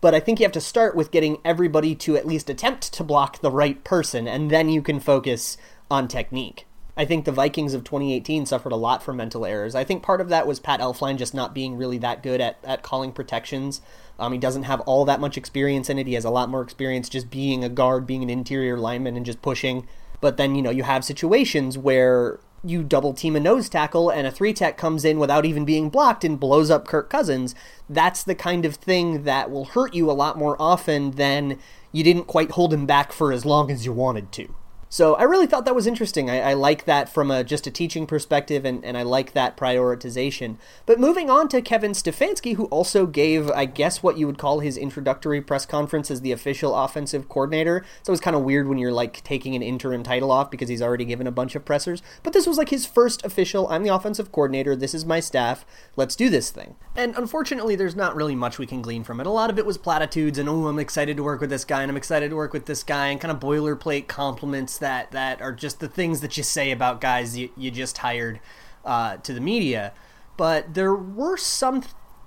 But 0.00 0.14
I 0.14 0.20
think 0.20 0.40
you 0.40 0.44
have 0.44 0.52
to 0.52 0.60
start 0.60 0.96
with 0.96 1.12
getting 1.12 1.38
everybody 1.44 1.94
to 1.94 2.16
at 2.16 2.26
least 2.26 2.50
attempt 2.50 2.92
to 2.94 3.04
block 3.04 3.40
the 3.40 3.52
right 3.52 3.82
person, 3.84 4.26
and 4.26 4.50
then 4.50 4.68
you 4.68 4.82
can 4.82 4.98
focus 4.98 5.56
on 5.90 6.08
technique. 6.08 6.66
I 6.94 7.06
think 7.06 7.24
the 7.24 7.32
Vikings 7.32 7.72
of 7.72 7.84
2018 7.84 8.44
suffered 8.44 8.72
a 8.72 8.76
lot 8.76 9.02
from 9.02 9.16
mental 9.16 9.46
errors. 9.46 9.74
I 9.74 9.82
think 9.82 10.02
part 10.02 10.20
of 10.20 10.28
that 10.28 10.46
was 10.46 10.60
Pat 10.60 10.80
Elflein 10.80 11.16
just 11.16 11.32
not 11.32 11.54
being 11.54 11.76
really 11.76 11.96
that 11.98 12.22
good 12.22 12.40
at, 12.40 12.58
at 12.64 12.82
calling 12.82 13.12
protections. 13.12 13.80
Um, 14.18 14.32
he 14.32 14.38
doesn't 14.38 14.64
have 14.64 14.80
all 14.80 15.06
that 15.06 15.20
much 15.20 15.38
experience 15.38 15.88
in 15.88 15.98
it. 15.98 16.06
He 16.06 16.14
has 16.14 16.26
a 16.26 16.30
lot 16.30 16.50
more 16.50 16.60
experience 16.60 17.08
just 17.08 17.30
being 17.30 17.64
a 17.64 17.70
guard, 17.70 18.06
being 18.06 18.22
an 18.22 18.28
interior 18.28 18.76
lineman, 18.76 19.16
and 19.16 19.24
just 19.24 19.40
pushing. 19.40 19.88
But 20.20 20.36
then, 20.36 20.54
you 20.54 20.60
know, 20.60 20.70
you 20.70 20.82
have 20.82 21.02
situations 21.02 21.78
where 21.78 22.38
you 22.62 22.82
double 22.82 23.14
team 23.14 23.36
a 23.36 23.40
nose 23.40 23.68
tackle 23.68 24.10
and 24.10 24.26
a 24.26 24.30
three 24.30 24.52
tech 24.52 24.76
comes 24.76 25.04
in 25.04 25.18
without 25.18 25.46
even 25.46 25.64
being 25.64 25.88
blocked 25.88 26.24
and 26.24 26.38
blows 26.38 26.70
up 26.70 26.86
Kirk 26.86 27.08
Cousins. 27.08 27.54
That's 27.88 28.22
the 28.22 28.34
kind 28.34 28.64
of 28.64 28.76
thing 28.76 29.24
that 29.24 29.50
will 29.50 29.64
hurt 29.64 29.94
you 29.94 30.10
a 30.10 30.12
lot 30.12 30.38
more 30.38 30.60
often 30.60 31.12
than 31.12 31.58
you 31.90 32.04
didn't 32.04 32.24
quite 32.24 32.52
hold 32.52 32.72
him 32.72 32.86
back 32.86 33.12
for 33.12 33.32
as 33.32 33.44
long 33.46 33.70
as 33.70 33.84
you 33.84 33.92
wanted 33.92 34.30
to. 34.32 34.54
So 34.92 35.14
I 35.14 35.22
really 35.22 35.46
thought 35.46 35.64
that 35.64 35.74
was 35.74 35.86
interesting. 35.86 36.28
I, 36.28 36.50
I 36.50 36.52
like 36.52 36.84
that 36.84 37.08
from 37.08 37.30
a 37.30 37.42
just 37.42 37.66
a 37.66 37.70
teaching 37.70 38.06
perspective, 38.06 38.66
and, 38.66 38.84
and 38.84 38.98
I 38.98 39.04
like 39.04 39.32
that 39.32 39.56
prioritization. 39.56 40.56
But 40.84 41.00
moving 41.00 41.30
on 41.30 41.48
to 41.48 41.62
Kevin 41.62 41.92
Stefanski, 41.92 42.56
who 42.56 42.66
also 42.66 43.06
gave, 43.06 43.48
I 43.52 43.64
guess, 43.64 44.02
what 44.02 44.18
you 44.18 44.26
would 44.26 44.36
call 44.36 44.60
his 44.60 44.76
introductory 44.76 45.40
press 45.40 45.64
conference 45.64 46.10
as 46.10 46.20
the 46.20 46.30
official 46.30 46.76
offensive 46.76 47.26
coordinator. 47.30 47.86
So 48.02 48.12
it's 48.12 48.20
kind 48.20 48.36
of 48.36 48.42
weird 48.42 48.68
when 48.68 48.76
you're 48.76 48.92
like 48.92 49.24
taking 49.24 49.54
an 49.54 49.62
interim 49.62 50.02
title 50.02 50.30
off 50.30 50.50
because 50.50 50.68
he's 50.68 50.82
already 50.82 51.06
given 51.06 51.26
a 51.26 51.32
bunch 51.32 51.54
of 51.54 51.64
pressers. 51.64 52.02
But 52.22 52.34
this 52.34 52.46
was 52.46 52.58
like 52.58 52.68
his 52.68 52.84
first 52.84 53.24
official. 53.24 53.68
I'm 53.68 53.84
the 53.84 53.94
offensive 53.94 54.30
coordinator. 54.30 54.76
This 54.76 54.92
is 54.92 55.06
my 55.06 55.20
staff. 55.20 55.64
Let's 55.96 56.14
do 56.14 56.28
this 56.28 56.50
thing. 56.50 56.76
And 56.94 57.16
unfortunately, 57.16 57.76
there's 57.76 57.96
not 57.96 58.14
really 58.14 58.34
much 58.34 58.58
we 58.58 58.66
can 58.66 58.82
glean 58.82 59.04
from 59.04 59.20
it. 59.20 59.26
A 59.26 59.30
lot 59.30 59.48
of 59.48 59.58
it 59.58 59.64
was 59.64 59.78
platitudes 59.78 60.36
and 60.36 60.50
oh, 60.50 60.66
I'm 60.66 60.78
excited 60.78 61.16
to 61.16 61.22
work 61.22 61.40
with 61.40 61.48
this 61.48 61.64
guy 61.64 61.80
and 61.80 61.90
I'm 61.90 61.96
excited 61.96 62.28
to 62.28 62.36
work 62.36 62.52
with 62.52 62.66
this 62.66 62.82
guy 62.82 63.06
and 63.06 63.18
kind 63.18 63.32
of 63.32 63.40
boilerplate 63.40 64.06
compliments 64.06 64.81
that 64.82 65.10
that 65.12 65.40
are 65.40 65.52
just 65.52 65.80
the 65.80 65.88
things 65.88 66.20
that 66.20 66.36
you 66.36 66.42
say 66.42 66.70
about 66.70 67.00
guys 67.00 67.38
you, 67.38 67.48
you 67.56 67.70
just 67.70 67.98
hired 67.98 68.38
uh, 68.84 69.16
to 69.16 69.32
the 69.32 69.40
media. 69.40 69.92
But 70.36 70.74
there 70.74 70.94
were 70.94 71.36
some 71.36 71.82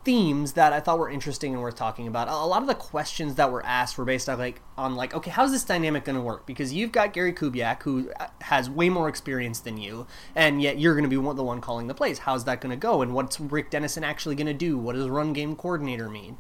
themes 0.05 0.53
that 0.53 0.71
I 0.71 0.79
thought 0.79 1.00
were 1.00 1.09
interesting 1.09 1.53
and 1.53 1.62
worth 1.62 1.75
talking 1.75 2.07
about. 2.07 2.27
A 2.27 2.45
lot 2.45 2.62
of 2.62 2.67
the 2.67 2.75
questions 2.75 3.35
that 3.35 3.51
were 3.51 3.65
asked 3.65 3.97
were 3.97 4.05
based 4.05 4.29
on 4.29 4.38
like 4.38 4.62
on 4.77 4.95
like, 4.95 5.13
okay, 5.15 5.31
how's 5.31 5.51
this 5.51 5.63
dynamic 5.63 6.05
going 6.05 6.15
to 6.15 6.21
work? 6.21 6.45
Because 6.45 6.71
you've 6.71 6.91
got 6.91 7.12
Gary 7.12 7.33
Kubiak 7.33 7.83
who 7.83 8.12
uh, 8.19 8.27
has 8.41 8.69
way 8.69 8.88
more 8.89 9.09
experience 9.09 9.59
than 9.59 9.77
you, 9.77 10.05
and 10.35 10.62
yet 10.62 10.79
you're 10.79 10.93
going 10.93 11.09
to 11.09 11.09
be 11.09 11.15
the 11.15 11.43
one 11.43 11.59
calling 11.59 11.88
the 11.88 11.95
plays. 11.95 12.19
How's 12.19 12.45
that 12.45 12.62
going 12.62 12.69
to 12.69 12.77
go? 12.77 13.01
And 13.01 13.13
what's 13.13 13.39
Rick 13.39 13.71
Dennison 13.71 14.03
actually 14.03 14.35
going 14.35 14.47
to 14.47 14.53
do? 14.53 14.77
What 14.77 14.95
does 14.95 15.09
run 15.09 15.33
game 15.33 15.55
coordinator 15.55 16.09
mean? 16.09 16.38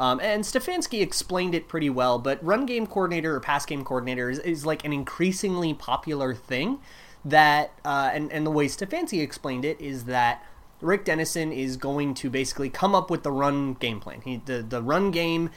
Um, 0.00 0.18
and 0.20 0.44
Stefanski 0.44 1.02
explained 1.02 1.54
it 1.54 1.68
pretty 1.68 1.90
well, 1.90 2.18
but 2.18 2.42
run 2.42 2.64
game 2.64 2.86
coordinator 2.86 3.36
or 3.36 3.40
pass 3.40 3.66
game 3.66 3.84
coordinator 3.84 4.30
is, 4.30 4.38
is 4.38 4.64
like 4.64 4.82
an 4.82 4.94
increasingly 4.94 5.74
popular 5.74 6.34
thing. 6.34 6.80
That 7.22 7.72
uh, 7.84 8.10
and 8.14 8.32
and 8.32 8.46
the 8.46 8.50
way 8.50 8.66
Stefanski 8.66 9.22
explained 9.22 9.66
it 9.66 9.78
is 9.78 10.06
that 10.06 10.42
Rick 10.80 11.04
Dennison 11.04 11.52
is 11.52 11.76
going 11.76 12.14
to 12.14 12.30
basically 12.30 12.70
come 12.70 12.94
up 12.94 13.10
with 13.10 13.24
the 13.24 13.30
run 13.30 13.74
game 13.74 14.00
plan. 14.00 14.22
He 14.22 14.40
the 14.42 14.62
the 14.62 14.82
run 14.82 15.10
game 15.10 15.50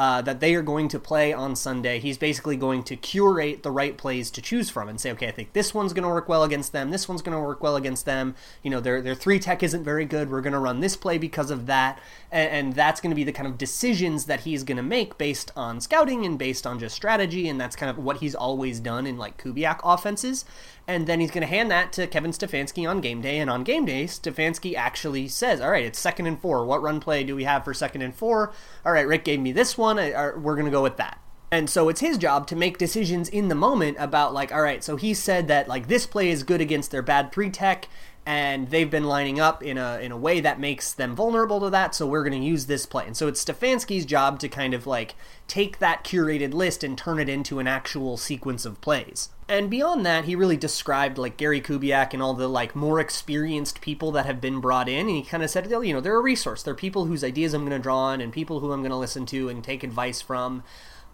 uh, 0.00 0.22
that 0.22 0.40
they 0.40 0.54
are 0.54 0.62
going 0.62 0.88
to 0.88 0.98
play 0.98 1.30
on 1.30 1.54
Sunday. 1.54 1.98
He's 1.98 2.16
basically 2.16 2.56
going 2.56 2.84
to 2.84 2.96
curate 2.96 3.62
the 3.62 3.70
right 3.70 3.98
plays 3.98 4.30
to 4.30 4.40
choose 4.40 4.70
from 4.70 4.88
and 4.88 4.98
say, 4.98 5.12
okay, 5.12 5.28
I 5.28 5.30
think 5.30 5.52
this 5.52 5.74
one's 5.74 5.92
going 5.92 6.04
to 6.04 6.08
work 6.08 6.26
well 6.26 6.42
against 6.42 6.72
them. 6.72 6.90
This 6.90 7.06
one's 7.06 7.20
going 7.20 7.36
to 7.36 7.42
work 7.42 7.62
well 7.62 7.76
against 7.76 8.06
them. 8.06 8.34
You 8.62 8.70
know, 8.70 8.80
their 8.80 9.02
their 9.02 9.14
three 9.14 9.38
tech 9.38 9.62
isn't 9.62 9.84
very 9.84 10.06
good. 10.06 10.30
We're 10.30 10.40
going 10.40 10.54
to 10.54 10.58
run 10.58 10.80
this 10.80 10.96
play 10.96 11.18
because 11.18 11.50
of 11.50 11.66
that, 11.66 12.00
and, 12.32 12.50
and 12.50 12.72
that's 12.72 13.02
going 13.02 13.10
to 13.10 13.14
be 13.14 13.24
the 13.24 13.32
kind 13.32 13.46
of 13.46 13.58
decisions 13.58 14.24
that 14.24 14.40
he's 14.40 14.64
going 14.64 14.78
to 14.78 14.82
make 14.82 15.18
based 15.18 15.52
on 15.54 15.82
scouting 15.82 16.24
and 16.24 16.38
based 16.38 16.66
on 16.66 16.78
just 16.78 16.94
strategy, 16.94 17.46
and 17.46 17.60
that's 17.60 17.76
kind 17.76 17.90
of 17.90 17.98
what 17.98 18.20
he's 18.20 18.34
always 18.34 18.80
done 18.80 19.06
in 19.06 19.18
like 19.18 19.36
Kubiak 19.36 19.80
offenses 19.84 20.46
and 20.90 21.06
then 21.06 21.20
he's 21.20 21.30
going 21.30 21.42
to 21.42 21.46
hand 21.46 21.70
that 21.70 21.92
to 21.92 22.08
Kevin 22.08 22.32
Stefanski 22.32 22.88
on 22.88 23.00
game 23.00 23.20
day. 23.20 23.38
And 23.38 23.48
on 23.48 23.62
game 23.62 23.84
day, 23.84 24.04
Stefanski 24.06 24.74
actually 24.74 25.28
says, 25.28 25.60
"All 25.60 25.70
right, 25.70 25.84
it's 25.84 26.00
second 26.00 26.26
and 26.26 26.40
four. 26.40 26.64
What 26.64 26.82
run 26.82 26.98
play 26.98 27.22
do 27.22 27.36
we 27.36 27.44
have 27.44 27.62
for 27.62 27.72
second 27.72 28.02
and 28.02 28.12
four? 28.12 28.52
All 28.84 28.92
right, 28.92 29.06
Rick 29.06 29.24
gave 29.24 29.38
me 29.38 29.52
this 29.52 29.78
one. 29.78 29.89
Uh, 29.98 30.32
we're 30.36 30.54
going 30.54 30.66
to 30.66 30.70
go 30.70 30.82
with 30.82 30.96
that." 30.96 31.20
And 31.52 31.68
so 31.68 31.88
it's 31.88 32.00
his 32.00 32.16
job 32.16 32.46
to 32.48 32.56
make 32.56 32.78
decisions 32.78 33.28
in 33.28 33.48
the 33.48 33.56
moment 33.56 33.96
about 33.98 34.32
like, 34.32 34.52
all 34.52 34.62
right, 34.62 34.84
so 34.84 34.94
he 34.94 35.14
said 35.14 35.48
that 35.48 35.66
like 35.66 35.88
this 35.88 36.06
play 36.06 36.30
is 36.30 36.44
good 36.44 36.60
against 36.60 36.92
their 36.92 37.02
bad 37.02 37.32
three 37.32 37.50
tech, 37.50 37.88
and 38.30 38.70
they've 38.70 38.92
been 38.92 39.08
lining 39.08 39.40
up 39.40 39.60
in 39.60 39.76
a 39.76 39.98
in 39.98 40.12
a 40.12 40.16
way 40.16 40.38
that 40.38 40.60
makes 40.60 40.92
them 40.92 41.16
vulnerable 41.16 41.58
to 41.58 41.68
that. 41.68 41.96
So 41.96 42.06
we're 42.06 42.22
going 42.22 42.40
to 42.40 42.46
use 42.46 42.66
this 42.66 42.86
play. 42.86 43.04
And 43.04 43.16
so 43.16 43.26
it's 43.26 43.44
Stefanski's 43.44 44.06
job 44.06 44.38
to 44.38 44.48
kind 44.48 44.72
of 44.72 44.86
like 44.86 45.16
take 45.48 45.80
that 45.80 46.04
curated 46.04 46.54
list 46.54 46.84
and 46.84 46.96
turn 46.96 47.18
it 47.18 47.28
into 47.28 47.58
an 47.58 47.66
actual 47.66 48.16
sequence 48.16 48.64
of 48.64 48.80
plays. 48.80 49.30
And 49.48 49.68
beyond 49.68 50.06
that, 50.06 50.26
he 50.26 50.36
really 50.36 50.56
described 50.56 51.18
like 51.18 51.38
Gary 51.38 51.60
Kubiak 51.60 52.14
and 52.14 52.22
all 52.22 52.34
the 52.34 52.46
like 52.46 52.76
more 52.76 53.00
experienced 53.00 53.80
people 53.80 54.12
that 54.12 54.26
have 54.26 54.40
been 54.40 54.60
brought 54.60 54.88
in, 54.88 55.08
and 55.08 55.16
he 55.16 55.24
kind 55.24 55.42
of 55.42 55.50
said, 55.50 55.68
you 55.68 55.92
know, 55.92 56.00
they're 56.00 56.14
a 56.14 56.22
resource. 56.22 56.62
They're 56.62 56.76
people 56.76 57.06
whose 57.06 57.24
ideas 57.24 57.52
I'm 57.52 57.62
going 57.62 57.76
to 57.76 57.82
draw 57.82 57.98
on, 57.98 58.20
and 58.20 58.32
people 58.32 58.60
who 58.60 58.70
I'm 58.70 58.82
going 58.82 58.90
to 58.92 58.96
listen 58.96 59.26
to 59.26 59.48
and 59.48 59.64
take 59.64 59.82
advice 59.82 60.20
from. 60.20 60.62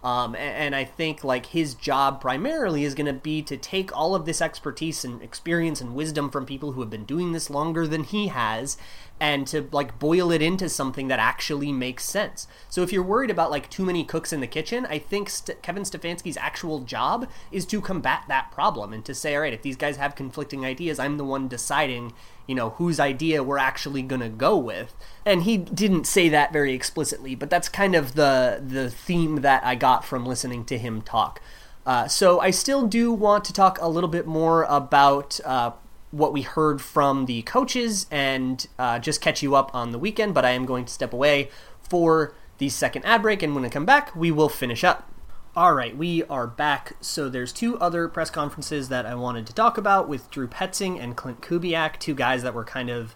Um, 0.04 0.37
and, 0.37 0.76
I 0.76 0.85
think 0.85 1.24
like 1.24 1.46
his 1.46 1.74
job 1.74 2.20
primarily 2.20 2.85
is 2.85 2.94
going 2.94 3.06
to 3.06 3.12
be 3.12 3.42
to 3.42 3.56
take 3.56 3.96
all 3.96 4.14
of 4.14 4.24
this 4.24 4.40
expertise 4.40 5.04
and 5.04 5.20
experience 5.20 5.80
and 5.80 5.94
wisdom 5.94 6.30
from 6.30 6.46
people 6.46 6.72
who 6.72 6.80
have 6.80 6.90
been 6.90 7.04
doing 7.04 7.32
this 7.32 7.50
longer 7.50 7.87
than 7.87 8.04
he 8.04 8.28
has 8.28 8.76
and 9.18 9.46
to 9.46 9.68
like 9.72 9.98
boil 9.98 10.31
it 10.31 10.42
into 10.42 10.68
something 10.68 11.09
that 11.09 11.18
actually 11.18 11.72
makes 11.72 12.05
sense. 12.05 12.46
So 12.68 12.83
if 12.83 12.92
you're 12.92 13.02
worried 13.02 13.31
about 13.31 13.50
like 13.50 13.70
too 13.70 13.85
many 13.85 14.05
cooks 14.05 14.33
in 14.33 14.40
the 14.40 14.46
kitchen, 14.46 14.87
I 14.87 14.98
think 14.98 15.31
St- 15.31 15.62
Kevin 15.62 15.85
Stefanski's 15.85 16.37
actual 16.37 16.81
job 16.81 17.26
is 17.50 17.64
to 17.66 17.81
combat 17.81 18.24
that 18.29 18.50
problem 18.50 18.92
and 18.92 19.05
to 19.07 19.14
say, 19.14 19.35
all 19.35 19.40
right, 19.40 19.55
if 19.55 19.62
these 19.62 19.76
guys 19.76 19.96
have 19.96 20.14
conflicting 20.14 20.66
ideas, 20.66 20.98
I'm 20.98 21.16
the 21.16 21.24
one 21.24 21.48
deciding, 21.48 22.12
you 22.46 22.55
know, 22.55 22.70
whose 22.70 23.00
idea 23.00 23.42
we're 23.42 23.59
actually 23.59 24.02
going 24.02 24.20
to 24.20 24.29
go 24.29 24.57
with. 24.57 24.94
And 25.24 25.44
he 25.44 25.57
didn't 25.57 26.07
say 26.07 26.29
that 26.29 26.52
very 26.52 26.74
explicitly, 26.74 27.35
but 27.35 27.48
that's 27.48 27.68
kind 27.68 27.94
of 27.94 28.14
the 28.14 28.62
the 28.64 28.90
theme 28.90 29.37
that 29.37 29.64
I 29.64 29.76
got 29.76 30.05
from 30.05 30.26
listening 30.26 30.64
to 30.66 30.76
him 30.76 31.00
talk. 31.00 31.40
Uh, 31.87 32.09
so 32.09 32.40
I 32.40 32.50
still 32.50 32.87
do 32.87 33.12
want 33.12 33.44
to 33.44 33.52
talk 33.52 33.79
a 33.81 33.88
little 33.88 34.11
bit 34.11 34.26
more 34.26 34.64
about 34.64 35.38
uh, 35.44 35.70
what 36.16 36.33
we 36.33 36.42
heard 36.42 36.81
from 36.81 37.26
the 37.26 37.42
coaches 37.42 38.07
and 38.11 38.66
uh, 38.79 38.98
just 38.98 39.20
catch 39.20 39.42
you 39.42 39.55
up 39.55 39.74
on 39.74 39.92
the 39.92 39.98
weekend, 39.98 40.35
but 40.35 40.44
I 40.44 40.50
am 40.50 40.64
going 40.64 40.85
to 40.85 40.92
step 40.92 41.12
away 41.12 41.50
for 41.81 42.35
the 42.59 42.68
second 42.68 43.05
ad 43.05 43.22
break, 43.22 43.42
and 43.42 43.55
when 43.55 43.64
I 43.64 43.68
come 43.68 43.85
back, 43.85 44.14
we 44.16 44.31
will 44.31 44.48
finish 44.48 44.83
up. 44.83 45.11
All 45.55 45.74
right, 45.74 45.96
we 45.96 46.22
are 46.24 46.46
back. 46.46 46.96
So 47.00 47.29
there's 47.29 47.52
two 47.52 47.79
other 47.79 48.09
press 48.09 48.31
conferences 48.31 48.88
that 48.88 49.07
I 49.07 49.14
wanted 49.14 49.46
to 49.46 49.55
talk 49.55 49.79
about 49.79 50.09
with 50.09 50.31
Drew 50.31 50.48
Petzing 50.48 51.00
and 51.00 51.16
Klint 51.16 51.40
Kubiak, 51.40 51.98
two 51.98 52.14
guys 52.14 52.42
that 52.42 52.55
were 52.55 52.64
kind 52.64 52.90
of 52.90 53.14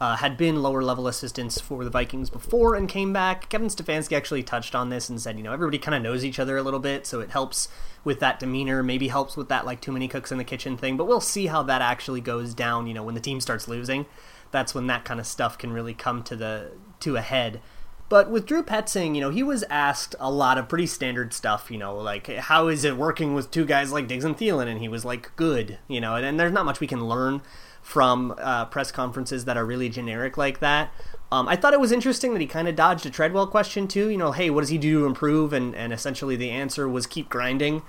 uh, 0.00 0.16
had 0.16 0.36
been 0.36 0.62
lower 0.62 0.82
level 0.82 1.08
assistants 1.08 1.60
for 1.60 1.84
the 1.84 1.90
Vikings 1.90 2.30
before 2.30 2.74
and 2.74 2.88
came 2.88 3.12
back. 3.12 3.48
Kevin 3.48 3.68
Stefanski 3.68 4.16
actually 4.16 4.42
touched 4.42 4.74
on 4.74 4.90
this 4.90 5.08
and 5.08 5.20
said, 5.20 5.36
you 5.36 5.42
know, 5.42 5.52
everybody 5.52 5.78
kind 5.78 5.94
of 5.94 6.02
knows 6.02 6.24
each 6.24 6.38
other 6.38 6.56
a 6.56 6.62
little 6.62 6.80
bit, 6.80 7.06
so 7.06 7.20
it 7.20 7.30
helps 7.30 7.68
with 8.04 8.20
that 8.20 8.38
demeanor, 8.38 8.82
maybe 8.82 9.08
helps 9.08 9.36
with 9.36 9.48
that 9.48 9.66
like 9.66 9.80
too 9.80 9.92
many 9.92 10.06
cooks 10.06 10.30
in 10.30 10.38
the 10.38 10.44
kitchen 10.44 10.76
thing, 10.76 10.96
but 10.96 11.06
we'll 11.06 11.20
see 11.20 11.46
how 11.46 11.62
that 11.64 11.82
actually 11.82 12.20
goes 12.20 12.54
down, 12.54 12.86
you 12.86 12.94
know, 12.94 13.02
when 13.02 13.14
the 13.14 13.20
team 13.20 13.40
starts 13.40 13.66
losing. 13.66 14.06
That's 14.50 14.74
when 14.74 14.86
that 14.86 15.04
kind 15.04 15.20
of 15.20 15.26
stuff 15.26 15.58
can 15.58 15.72
really 15.72 15.94
come 15.94 16.22
to 16.24 16.36
the 16.36 16.70
to 17.00 17.16
a 17.16 17.20
head. 17.20 17.60
But 18.08 18.30
with 18.30 18.46
Drew 18.46 18.62
Petzing, 18.62 19.14
you 19.14 19.20
know, 19.20 19.28
he 19.28 19.42
was 19.42 19.64
asked 19.68 20.14
a 20.18 20.30
lot 20.30 20.56
of 20.56 20.68
pretty 20.68 20.86
standard 20.86 21.34
stuff, 21.34 21.70
you 21.70 21.76
know, 21.76 21.94
like 21.96 22.26
how 22.28 22.68
is 22.68 22.84
it 22.84 22.96
working 22.96 23.34
with 23.34 23.50
two 23.50 23.66
guys 23.66 23.92
like 23.92 24.08
Diggs 24.08 24.24
and 24.24 24.36
Thielen? 24.36 24.66
And 24.66 24.80
he 24.80 24.88
was 24.88 25.04
like, 25.04 25.30
good, 25.36 25.78
you 25.88 26.00
know, 26.00 26.14
and, 26.14 26.24
and 26.24 26.40
there's 26.40 26.52
not 26.52 26.64
much 26.64 26.80
we 26.80 26.86
can 26.86 27.06
learn 27.06 27.42
from 27.88 28.34
uh, 28.36 28.66
press 28.66 28.92
conferences 28.92 29.46
that 29.46 29.56
are 29.56 29.64
really 29.64 29.88
generic 29.88 30.36
like 30.36 30.60
that. 30.60 30.92
Um, 31.32 31.48
I 31.48 31.56
thought 31.56 31.72
it 31.72 31.80
was 31.80 31.90
interesting 31.90 32.34
that 32.34 32.40
he 32.42 32.46
kind 32.46 32.68
of 32.68 32.76
dodged 32.76 33.06
a 33.06 33.10
Treadwell 33.10 33.46
question 33.46 33.88
too. 33.88 34.10
You 34.10 34.18
know, 34.18 34.32
hey, 34.32 34.50
what 34.50 34.60
does 34.60 34.68
he 34.68 34.76
do 34.76 35.00
to 35.00 35.06
improve? 35.06 35.54
And 35.54 35.74
and 35.74 35.90
essentially 35.90 36.36
the 36.36 36.50
answer 36.50 36.86
was 36.86 37.06
keep 37.06 37.30
grinding, 37.30 37.80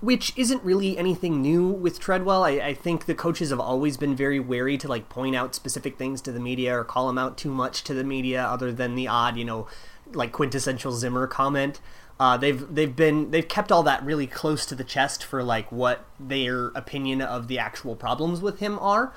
which 0.00 0.32
isn't 0.36 0.64
really 0.64 0.98
anything 0.98 1.40
new 1.40 1.68
with 1.68 2.00
Treadwell. 2.00 2.42
I, 2.42 2.50
I 2.50 2.74
think 2.74 3.06
the 3.06 3.14
coaches 3.14 3.50
have 3.50 3.60
always 3.60 3.96
been 3.96 4.16
very 4.16 4.40
wary 4.40 4.76
to 4.76 4.88
like 4.88 5.08
point 5.08 5.36
out 5.36 5.54
specific 5.54 5.98
things 5.98 6.20
to 6.22 6.32
the 6.32 6.40
media 6.40 6.76
or 6.76 6.82
call 6.82 7.08
him 7.08 7.16
out 7.16 7.38
too 7.38 7.50
much 7.50 7.84
to 7.84 7.94
the 7.94 8.02
media, 8.02 8.42
other 8.42 8.72
than 8.72 8.96
the 8.96 9.06
odd, 9.06 9.36
you 9.36 9.44
know, 9.44 9.68
like 10.12 10.32
quintessential 10.32 10.90
Zimmer 10.90 11.28
comment. 11.28 11.80
Uh, 12.18 12.36
they've 12.36 12.74
they've 12.74 12.96
been 12.96 13.30
they've 13.30 13.48
kept 13.48 13.70
all 13.70 13.84
that 13.84 14.04
really 14.04 14.26
close 14.26 14.66
to 14.66 14.74
the 14.74 14.84
chest 14.84 15.22
for 15.22 15.44
like 15.44 15.70
what 15.70 16.04
their 16.18 16.72
opinion 16.74 17.22
of 17.22 17.46
the 17.46 17.60
actual 17.60 17.94
problems 17.94 18.40
with 18.40 18.58
him 18.58 18.80
are. 18.80 19.12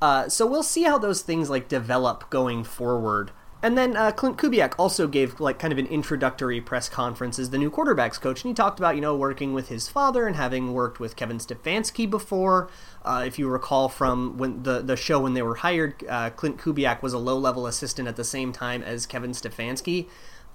Uh, 0.00 0.28
so 0.28 0.46
we'll 0.46 0.62
see 0.62 0.84
how 0.84 0.98
those 0.98 1.22
things 1.22 1.50
like 1.50 1.68
develop 1.68 2.28
going 2.30 2.64
forward. 2.64 3.32
And 3.60 3.76
then 3.76 3.96
uh, 3.96 4.12
Klint 4.12 4.36
Kubiak 4.36 4.74
also 4.78 5.08
gave 5.08 5.40
like 5.40 5.58
kind 5.58 5.72
of 5.72 5.80
an 5.80 5.86
introductory 5.86 6.60
press 6.60 6.88
conference 6.88 7.40
as 7.40 7.50
the 7.50 7.58
new 7.58 7.72
quarterbacks 7.72 8.20
coach, 8.20 8.44
and 8.44 8.50
he 8.50 8.54
talked 8.54 8.78
about 8.78 8.94
you 8.94 9.00
know 9.00 9.16
working 9.16 9.52
with 9.52 9.68
his 9.68 9.88
father 9.88 10.28
and 10.28 10.36
having 10.36 10.72
worked 10.72 11.00
with 11.00 11.16
Kevin 11.16 11.38
Stefanski 11.38 12.08
before. 12.08 12.70
Uh, 13.04 13.24
if 13.26 13.36
you 13.36 13.48
recall 13.48 13.88
from 13.88 14.38
when 14.38 14.62
the 14.62 14.80
the 14.80 14.96
show 14.96 15.18
when 15.18 15.34
they 15.34 15.42
were 15.42 15.56
hired, 15.56 16.04
uh, 16.08 16.30
Klint 16.30 16.58
Kubiak 16.58 17.02
was 17.02 17.12
a 17.12 17.18
low 17.18 17.36
level 17.36 17.66
assistant 17.66 18.06
at 18.06 18.14
the 18.14 18.22
same 18.22 18.52
time 18.52 18.80
as 18.80 19.06
Kevin 19.06 19.32
Stefanski. 19.32 20.06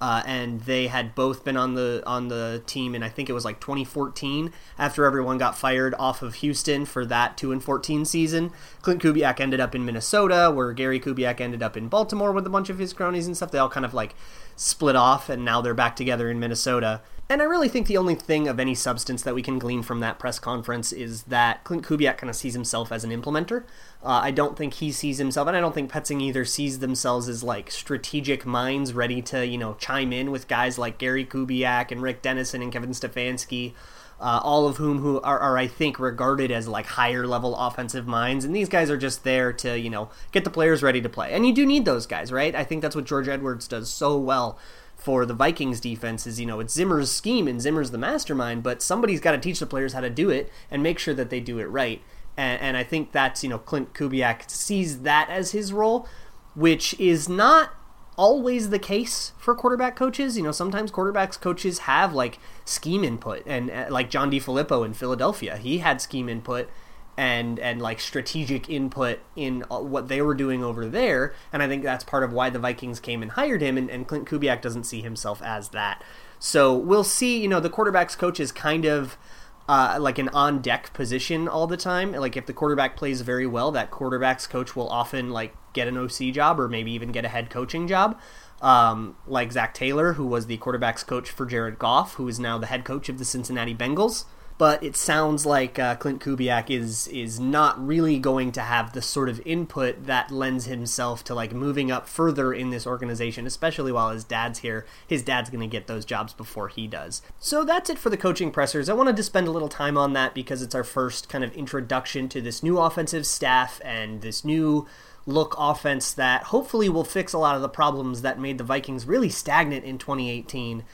Uh, 0.04 0.22
and 0.26 0.60
they 0.64 0.88
had 0.88 1.16
both 1.16 1.46
been 1.46 1.56
on 1.56 1.76
the 1.76 2.04
on 2.06 2.28
the 2.28 2.62
team, 2.66 2.94
and 2.94 3.06
I 3.06 3.08
think 3.08 3.30
it 3.30 3.32
was 3.32 3.46
like 3.46 3.62
2014 3.62 4.52
after 4.78 5.06
everyone 5.06 5.38
got 5.38 5.58
fired 5.58 5.96
off 5.98 6.22
of 6.22 6.34
Houston 6.34 6.84
for 6.84 7.06
that 7.06 7.38
two 7.38 7.54
and 7.54 7.64
14 7.64 8.04
season. 8.04 8.52
Klint 8.82 9.00
Kubiak 9.00 9.40
ended 9.40 9.62
up 9.62 9.74
in 9.74 9.86
Minnesota, 9.86 10.52
where 10.54 10.74
Gary 10.74 11.00
Kubiak 11.00 11.40
ended 11.40 11.64
up 11.64 11.78
in 11.78 11.88
Baltimore 11.88 12.34
with 12.34 12.46
a 12.46 12.50
bunch 12.50 12.70
of 12.70 12.80
his 12.80 12.92
cronies 12.92 13.28
and 13.28 13.38
stuff. 13.38 13.52
They 13.52 13.60
all 13.60 13.70
kind 13.70 13.86
of 13.86 13.94
like 13.94 14.14
split 14.58 14.98
off, 14.98 15.30
and 15.30 15.46
now 15.46 15.62
they're 15.62 15.74
back 15.74 15.96
together 15.96 16.30
in 16.30 16.38
Minnesota. 16.38 17.00
And 17.30 17.42
I 17.42 17.46
really 17.46 17.70
think 17.70 17.88
the 17.88 17.98
only 17.98 18.16
thing 18.16 18.48
of 18.48 18.60
any 18.60 18.76
substance 18.76 19.22
that 19.24 19.34
we 19.34 19.42
can 19.42 19.58
glean 19.58 19.82
from 19.82 20.02
that 20.02 20.20
press 20.20 20.40
conference 20.40 20.92
is 20.92 21.24
that 21.24 21.64
Klint 21.64 21.82
Kubiak 21.82 22.18
kind 22.18 22.30
of 22.30 22.36
sees 22.36 22.54
himself 22.54 22.92
as 22.92 23.04
an 23.04 23.12
implementer. 23.12 23.64
Uh, 24.04 24.20
I 24.22 24.32
don't 24.32 24.58
think 24.58 24.76
he 24.76 24.92
sees 24.92 25.20
himself, 25.20 25.48
and 25.48 25.56
I 25.56 25.62
don't 25.62 25.74
think 25.74 25.90
Petzing 25.90 26.22
either 26.22 26.44
sees 26.44 26.80
themselves 26.80 27.30
as 27.30 27.42
like 27.42 27.72
strategic 27.72 28.46
minds 28.46 28.94
ready 28.94 29.22
to, 29.24 29.46
you 29.46 29.58
know, 29.58 29.76
chime 29.76 30.12
in 30.12 30.32
with 30.32 30.50
guys 30.50 30.78
like 30.78 30.98
Gary 30.98 31.26
Kubiak 31.26 31.92
and 31.92 32.02
Rick 32.02 32.22
Dennison 32.22 32.62
and 32.62 32.72
Kevin 32.72 32.92
Stefanski. 32.92 33.74
Uh, 34.20 34.40
all 34.42 34.68
of 34.68 34.78
whom 34.78 35.00
who 35.00 35.20
are, 35.22 35.40
are, 35.40 35.58
I 35.58 35.68
think, 35.68 36.00
regarded 36.00 36.50
as 36.50 36.68
like 36.68 36.86
higher 36.86 37.28
level 37.28 37.58
offensive 37.58 38.08
minds, 38.08 38.46
and 38.46 38.56
these 38.56 38.70
guys 38.70 38.90
are 38.90 38.96
just 38.96 39.26
there 39.26 39.52
to 39.54 39.78
you 39.78 39.90
know 39.90 40.12
get 40.32 40.46
the 40.46 40.50
players 40.50 40.82
ready 40.82 41.02
to 41.02 41.10
play, 41.10 41.34
and 41.34 41.46
you 41.46 41.54
do 41.54 41.66
need 41.66 41.84
those 41.84 42.06
guys, 42.06 42.32
right? 42.32 42.56
I 42.56 42.64
think 42.64 42.82
that's 42.82 42.96
what 42.96 43.04
George 43.04 43.28
Edwards 43.28 43.68
does 43.68 43.90
so 43.90 44.18
well 44.18 44.58
for 45.04 45.26
the 45.26 45.34
Vikings 45.34 45.82
defense 45.82 46.26
is, 46.26 46.40
you 46.40 46.46
know, 46.46 46.62
it's 46.62 46.74
Zimmer's 46.74 47.12
scheme 47.12 47.46
and 47.46 47.62
Zimmer's 47.62 47.92
the 47.92 47.98
mastermind, 47.98 48.64
but 48.64 48.82
somebody's 48.82 49.20
got 49.20 49.34
to 49.34 49.38
teach 49.38 49.60
the 49.60 49.66
players 49.66 49.92
how 49.92 50.00
to 50.00 50.10
do 50.10 50.30
it 50.30 50.50
and 50.72 50.82
make 50.82 50.98
sure 50.98 51.14
that 51.14 51.30
they 51.30 51.42
do 51.42 51.60
it 51.60 51.66
right. 51.66 52.02
And, 52.38 52.62
and 52.62 52.78
I 52.78 52.84
think 52.86 53.12
that's, 53.12 53.44
you 53.44 53.50
know, 53.50 53.60
Klint 53.60 53.90
Kubiak 53.90 54.50
sees 54.50 55.02
that 55.02 55.28
as 55.30 55.52
his 55.52 55.74
role, 55.74 56.08
which 56.56 56.98
is 57.02 57.28
not 57.28 57.72
always 58.16 58.70
the 58.70 58.80
case 58.80 59.34
for 59.38 59.54
quarterback 59.54 59.98
coaches. 59.98 60.38
You 60.38 60.44
know, 60.44 60.54
sometimes 60.54 60.90
quarterbacks 60.90 61.40
coaches 61.40 61.80
have 61.80 62.14
like 62.14 62.40
scheme 62.64 63.04
input, 63.04 63.44
and 63.46 63.70
uh, 63.70 63.88
like 63.90 64.10
John 64.10 64.32
DeFilippo 64.32 64.86
in 64.86 64.94
Philadelphia, 64.94 65.58
he 65.58 65.80
had 65.80 66.02
scheme 66.02 66.30
input 66.30 66.70
and 67.18 67.60
and 67.60 67.82
like 67.82 68.00
strategic 68.00 68.70
input 68.70 69.20
in 69.36 69.64
uh, 69.70 69.80
what 69.80 70.08
they 70.08 70.22
were 70.22 70.34
doing 70.34 70.64
over 70.64 70.86
there. 70.86 71.34
And 71.52 71.62
I 71.62 71.68
think 71.68 71.84
that's 71.84 72.04
part 72.04 72.24
of 72.24 72.34
why 72.34 72.50
the 72.50 72.60
Vikings 72.60 73.00
came 73.00 73.22
and 73.22 73.32
hired 73.32 73.62
him. 73.62 73.78
And, 73.78 73.90
and 73.90 74.08
Klint 74.08 74.26
Kubiak 74.26 74.62
doesn't 74.62 74.86
see 74.86 75.02
himself 75.02 75.42
as 75.42 75.70
that. 75.70 76.04
So 76.40 76.74
we'll 76.76 77.04
see. 77.04 77.42
You 77.42 77.48
know, 77.48 77.60
the 77.60 77.70
quarterbacks 77.70 78.18
coach 78.18 78.40
is 78.40 78.52
kind 78.52 78.86
of. 78.86 79.18
Uh, 79.66 79.98
like 79.98 80.20
an 80.20 80.28
on 80.34 80.62
deck 80.62 80.92
position 80.94 81.48
all 81.48 81.68
the 81.68 81.78
time. 81.78 82.12
Like 82.12 82.36
if 82.36 82.48
the 82.48 82.52
quarterback 82.52 82.98
plays 82.98 83.22
very 83.22 83.48
well, 83.48 83.72
that 83.72 83.92
quarterbacks 83.92 84.48
coach 84.48 84.76
will 84.76 84.90
often 84.90 85.30
like 85.30 85.56
get 85.72 85.88
an 85.88 85.98
OC 85.98 86.34
job 86.34 86.60
or 86.60 86.68
maybe 86.68 86.92
even 86.92 87.14
get 87.14 87.24
a 87.24 87.30
head 87.30 87.50
coaching 87.50 87.88
job. 87.88 88.20
Um, 88.62 89.16
like 89.26 89.54
Zac 89.54 89.74
Taylor, 89.74 90.14
who 90.14 90.26
was 90.26 90.48
the 90.48 90.58
quarterbacks 90.58 91.08
coach 91.08 91.30
for 91.30 91.46
Jared 91.46 91.80
Goff, 91.80 92.16
who 92.16 92.28
is 92.28 92.42
now 92.42 92.58
the 92.58 92.66
head 92.66 92.84
coach 92.84 93.08
of 93.08 93.20
the 93.20 93.24
Cincinnati 93.24 93.74
Bengals 93.74 94.26
but 94.64 94.82
it 94.82 94.96
sounds 94.96 95.46
like 95.46 95.78
uh, 95.78 95.94
Klint 95.98 96.20
Kubiak 96.20 96.70
is 96.70 97.10
is 97.10 97.38
not 97.38 97.86
really 97.86 98.18
going 98.18 98.50
to 98.54 98.62
have 98.62 98.94
the 98.94 99.02
sort 99.02 99.28
of 99.28 99.46
input 99.46 100.06
that 100.06 100.32
lends 100.32 100.68
himself 100.68 101.22
to 101.26 101.36
like 101.36 101.52
moving 101.52 101.92
up 101.92 102.08
further 102.08 102.54
in 102.54 102.70
this 102.70 102.88
organization, 102.88 103.46
especially 103.46 103.92
while 103.92 104.12
his 104.12 104.24
dad's 104.24 104.60
here. 104.60 104.86
His 105.06 105.22
dad's 105.22 105.50
going 105.50 105.60
to 105.60 105.68
get 105.68 105.88
those 105.88 106.06
jobs 106.06 106.32
before 106.32 106.70
he 106.70 106.88
does. 106.88 107.22
So 107.40 107.66
that's 107.66 107.90
it 107.90 108.00
for 108.00 108.10
the 108.10 108.16
coaching 108.16 108.52
pressers. 108.52 108.88
I 108.88 108.94
wanted 108.94 109.18
to 109.18 109.24
spend 109.24 109.50
a 109.50 109.52
little 109.52 109.68
time 109.68 109.98
on 109.98 110.14
that 110.14 110.34
because 110.34 110.62
it's 110.62 110.76
our 110.76 110.86
first 110.86 111.28
kind 111.28 111.44
of 111.44 111.54
introduction 111.56 112.30
to 112.30 112.40
this 112.40 112.64
new 112.64 112.80
offensive 112.80 113.26
staff 113.26 113.82
and 113.84 114.22
this 114.22 114.46
new 114.46 114.88
look 115.26 115.56
offense 115.58 116.14
that 116.14 116.44
hopefully 116.44 116.88
will 116.88 117.04
fix 117.04 117.34
a 117.34 117.38
lot 117.38 117.58
of 117.58 117.62
the 117.62 117.68
problems 117.68 118.22
that 118.22 118.40
made 118.40 118.58
the 118.58 118.64
Vikings 118.64 119.06
really 119.06 119.30
stagnant 119.30 119.84
in 119.84 119.98
2018. 119.98 120.86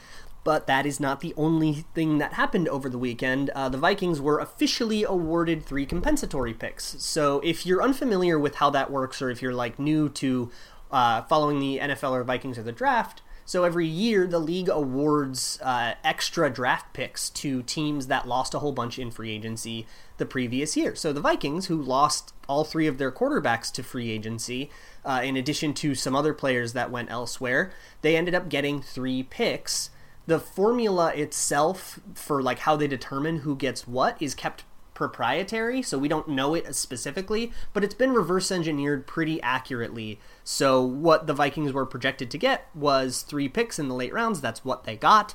But 0.44 0.68
that 0.68 0.86
is 0.86 1.00
not 1.00 1.20
the 1.20 1.34
only 1.36 1.86
thing 1.94 2.18
that 2.20 2.34
happened 2.34 2.68
over 2.70 2.90
the 2.90 2.98
weekend. 2.98 3.50
Uh, 3.52 3.70
the 3.70 3.78
Vikings 3.78 4.22
were 4.22 4.40
officially 4.40 5.04
awarded 5.04 5.66
three 5.66 5.86
compensatory 5.86 6.54
picks. 6.54 6.96
So 7.00 7.40
if 7.42 7.66
you're 7.66 7.84
unfamiliar 7.84 8.40
with 8.40 8.56
how 8.56 8.70
that 8.72 8.90
works, 8.90 9.22
or 9.22 9.30
if 9.30 9.42
you're 9.42 9.54
like 9.54 9.80
new 9.80 10.10
to 10.10 10.50
uh, 10.92 11.24
following 11.24 11.60
the 11.60 11.80
NFL 11.80 12.12
or 12.12 12.24
Vikings 12.24 12.58
or 12.58 12.64
the 12.64 12.72
draft, 12.72 13.22
so 13.50 13.64
every 13.64 13.88
year 13.88 14.28
the 14.28 14.38
league 14.38 14.70
awards 14.70 15.60
uh, 15.64 15.96
extra 16.04 16.52
draft 16.52 16.94
picks 16.94 17.32
to 17.32 17.64
teams 17.64 18.06
that 18.06 18.28
lost 18.28 18.54
a 18.54 18.60
whole 18.60 18.72
bunch 18.72 19.00
in 19.00 19.10
free 19.10 19.32
agency 19.32 19.88
the 20.18 20.26
previous 20.28 20.78
year. 20.78 20.94
So 20.94 21.12
the 21.12 21.20
Vikings, 21.20 21.66
who 21.66 21.82
lost 21.82 22.32
all 22.48 22.64
three 22.64 22.86
of 22.86 23.00
their 23.00 23.12
quarterbacks 23.12 23.72
to 23.72 23.82
free 23.82 24.12
agency, 24.12 24.70
uh, 25.04 25.22
in 25.24 25.36
addition 25.36 25.74
to 25.74 25.96
some 25.96 26.16
other 26.16 26.32
players 26.36 26.74
that 26.74 26.92
went 26.92 27.10
elsewhere, 27.10 27.72
they 28.04 28.16
ended 28.16 28.36
up 28.36 28.50
getting 28.50 28.84
three 28.84 29.24
picks 29.24 29.90
the 30.30 30.40
formula 30.40 31.12
itself 31.16 32.00
for 32.14 32.42
like 32.42 32.60
how 32.60 32.76
they 32.76 32.88
determine 32.88 33.40
who 33.40 33.56
gets 33.56 33.88
what 33.88 34.16
is 34.22 34.36
kept 34.36 34.64
proprietary, 34.94 35.82
so 35.82 35.98
we 35.98 36.08
don't 36.08 36.28
know 36.28 36.54
it 36.54 36.76
specifically, 36.76 37.52
but 37.74 37.84
it's 37.84 37.96
been 37.96 38.12
reverse 38.12 38.52
engineered 38.52 39.08
pretty 39.08 39.42
accurately. 39.42 40.20
So 40.44 40.84
what 40.84 41.26
the 41.26 41.34
Vikings 41.34 41.74
were 41.74 41.86
projected 41.86 42.30
to 42.30 42.38
get 42.38 42.68
was 42.76 43.24
three 43.24 43.50
picks 43.50 43.80
in 43.80 43.88
the 43.88 43.96
late 43.96 44.14
rounds. 44.14 44.40
That's 44.40 44.64
what 44.64 44.84
they 44.84 44.96
got. 44.96 45.34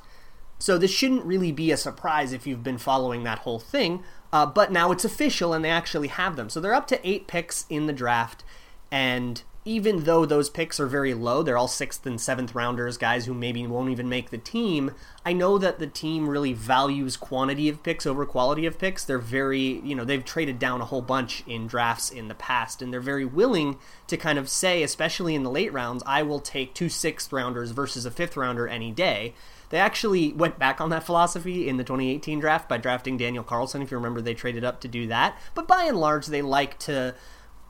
So 0.59 0.77
this 0.77 0.91
shouldn't 0.91 1.25
really 1.25 1.51
be 1.51 1.71
a 1.71 1.77
surprise 1.77 2.31
if 2.31 2.47
you've 2.47 2.63
been 2.63 2.77
following 2.77 3.23
that 3.23 3.39
whole 3.39 3.59
thing. 3.59 4.01
Uh, 4.31 4.45
but 4.45 4.71
now 4.71 4.93
it's 4.93 5.03
official 5.03 5.53
and 5.53 5.65
they 5.65 5.69
actually 5.69 6.07
have 6.07 6.37
them. 6.37 6.49
So 6.49 6.61
they're 6.61 6.73
up 6.73 6.87
to 6.87 7.05
eight 7.07 7.27
picks 7.27 7.65
in 7.69 7.87
the 7.87 7.93
draft, 7.93 8.45
and 8.89 9.43
even 9.67 10.03
though 10.03 10.27
those 10.27 10.47
picks 10.47 10.79
are 10.79 10.85
very 10.85 11.15
low, 11.15 11.41
they're 11.41 11.57
all 11.57 11.67
sixth 11.67 12.05
and 12.05 12.21
seventh 12.21 12.53
rounders, 12.53 12.97
guys 12.97 13.25
who 13.25 13.33
maybe 13.33 13.65
won't 13.65 13.89
even 13.89 14.07
make 14.07 14.29
the 14.29 14.37
team. 14.37 14.91
I 15.25 15.33
know 15.33 15.57
that 15.57 15.79
the 15.79 15.87
team 15.87 16.29
really 16.29 16.53
values 16.53 17.17
quantity 17.17 17.67
of 17.67 17.81
picks 17.81 18.05
over 18.05 18.27
quality 18.27 18.67
of 18.67 18.77
picks. 18.77 19.03
They're 19.03 19.17
very, 19.17 19.81
you 19.83 19.95
know, 19.95 20.05
they've 20.05 20.23
traded 20.23 20.59
down 20.59 20.81
a 20.81 20.85
whole 20.85 21.01
bunch 21.01 21.43
in 21.47 21.65
drafts 21.65 22.11
in 22.11 22.27
the 22.27 22.35
past, 22.35 22.83
and 22.83 22.93
they're 22.93 23.01
very 23.01 23.25
willing 23.25 23.79
to 24.05 24.17
kind 24.17 24.37
of 24.37 24.49
say, 24.49 24.83
especially 24.83 25.33
in 25.33 25.41
the 25.41 25.49
late 25.49 25.73
rounds, 25.73 26.03
I 26.05 26.21
will 26.21 26.39
take 26.39 26.75
two 26.75 26.87
sixth 26.89 27.33
rounders 27.33 27.71
versus 27.71 28.05
a 28.05 28.11
fifth 28.11 28.37
rounder 28.37 28.67
any 28.67 28.91
day. 28.91 29.33
They 29.69 29.79
actually 29.79 30.31
went 30.31 30.59
back 30.59 30.79
on 30.79 30.91
that 30.91 31.03
philosophy 31.03 31.67
in 31.67 31.77
the 31.77 31.83
2018 31.83 32.39
draft 32.39 32.69
by 32.69 32.77
drafting 32.77 33.17
Daniel 33.17 33.43
Carlson. 33.43 33.81
If 33.81 33.89
you 33.89 33.97
remember, 33.97 34.21
they 34.21 34.35
traded 34.35 34.63
up 34.63 34.79
to 34.81 34.87
do 34.87 35.07
that. 35.07 35.37
But 35.55 35.67
by 35.67 35.85
and 35.85 35.99
large, 35.99 36.27
they 36.27 36.43
like 36.43 36.77
to 36.79 37.15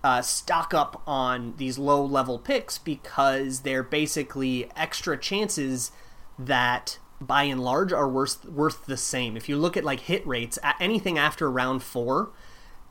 uh, 0.06 0.22
stock 0.22 0.72
up 0.72 1.02
on 1.08 1.56
these 1.58 1.80
low 1.80 2.06
level 2.06 2.38
picks 2.38 2.78
because 2.78 3.62
they're 3.62 3.82
basically 3.82 4.70
extra 4.76 5.18
chances 5.18 5.92
that 6.38 7.00
by 7.20 7.42
and 7.42 7.60
large 7.60 7.92
are 7.92 8.08
worth 8.08 8.46
worth 8.46 8.86
the 8.86 8.98
same. 8.98 9.36
If 9.36 9.50
you 9.50 9.58
look 9.58 9.76
at 9.76 9.84
like 9.84 10.02
hit 10.02 10.26
rates, 10.28 10.60
at 10.62 10.76
anything 10.80 11.18
after 11.18 11.50
round 11.50 11.82
four, 11.82 12.30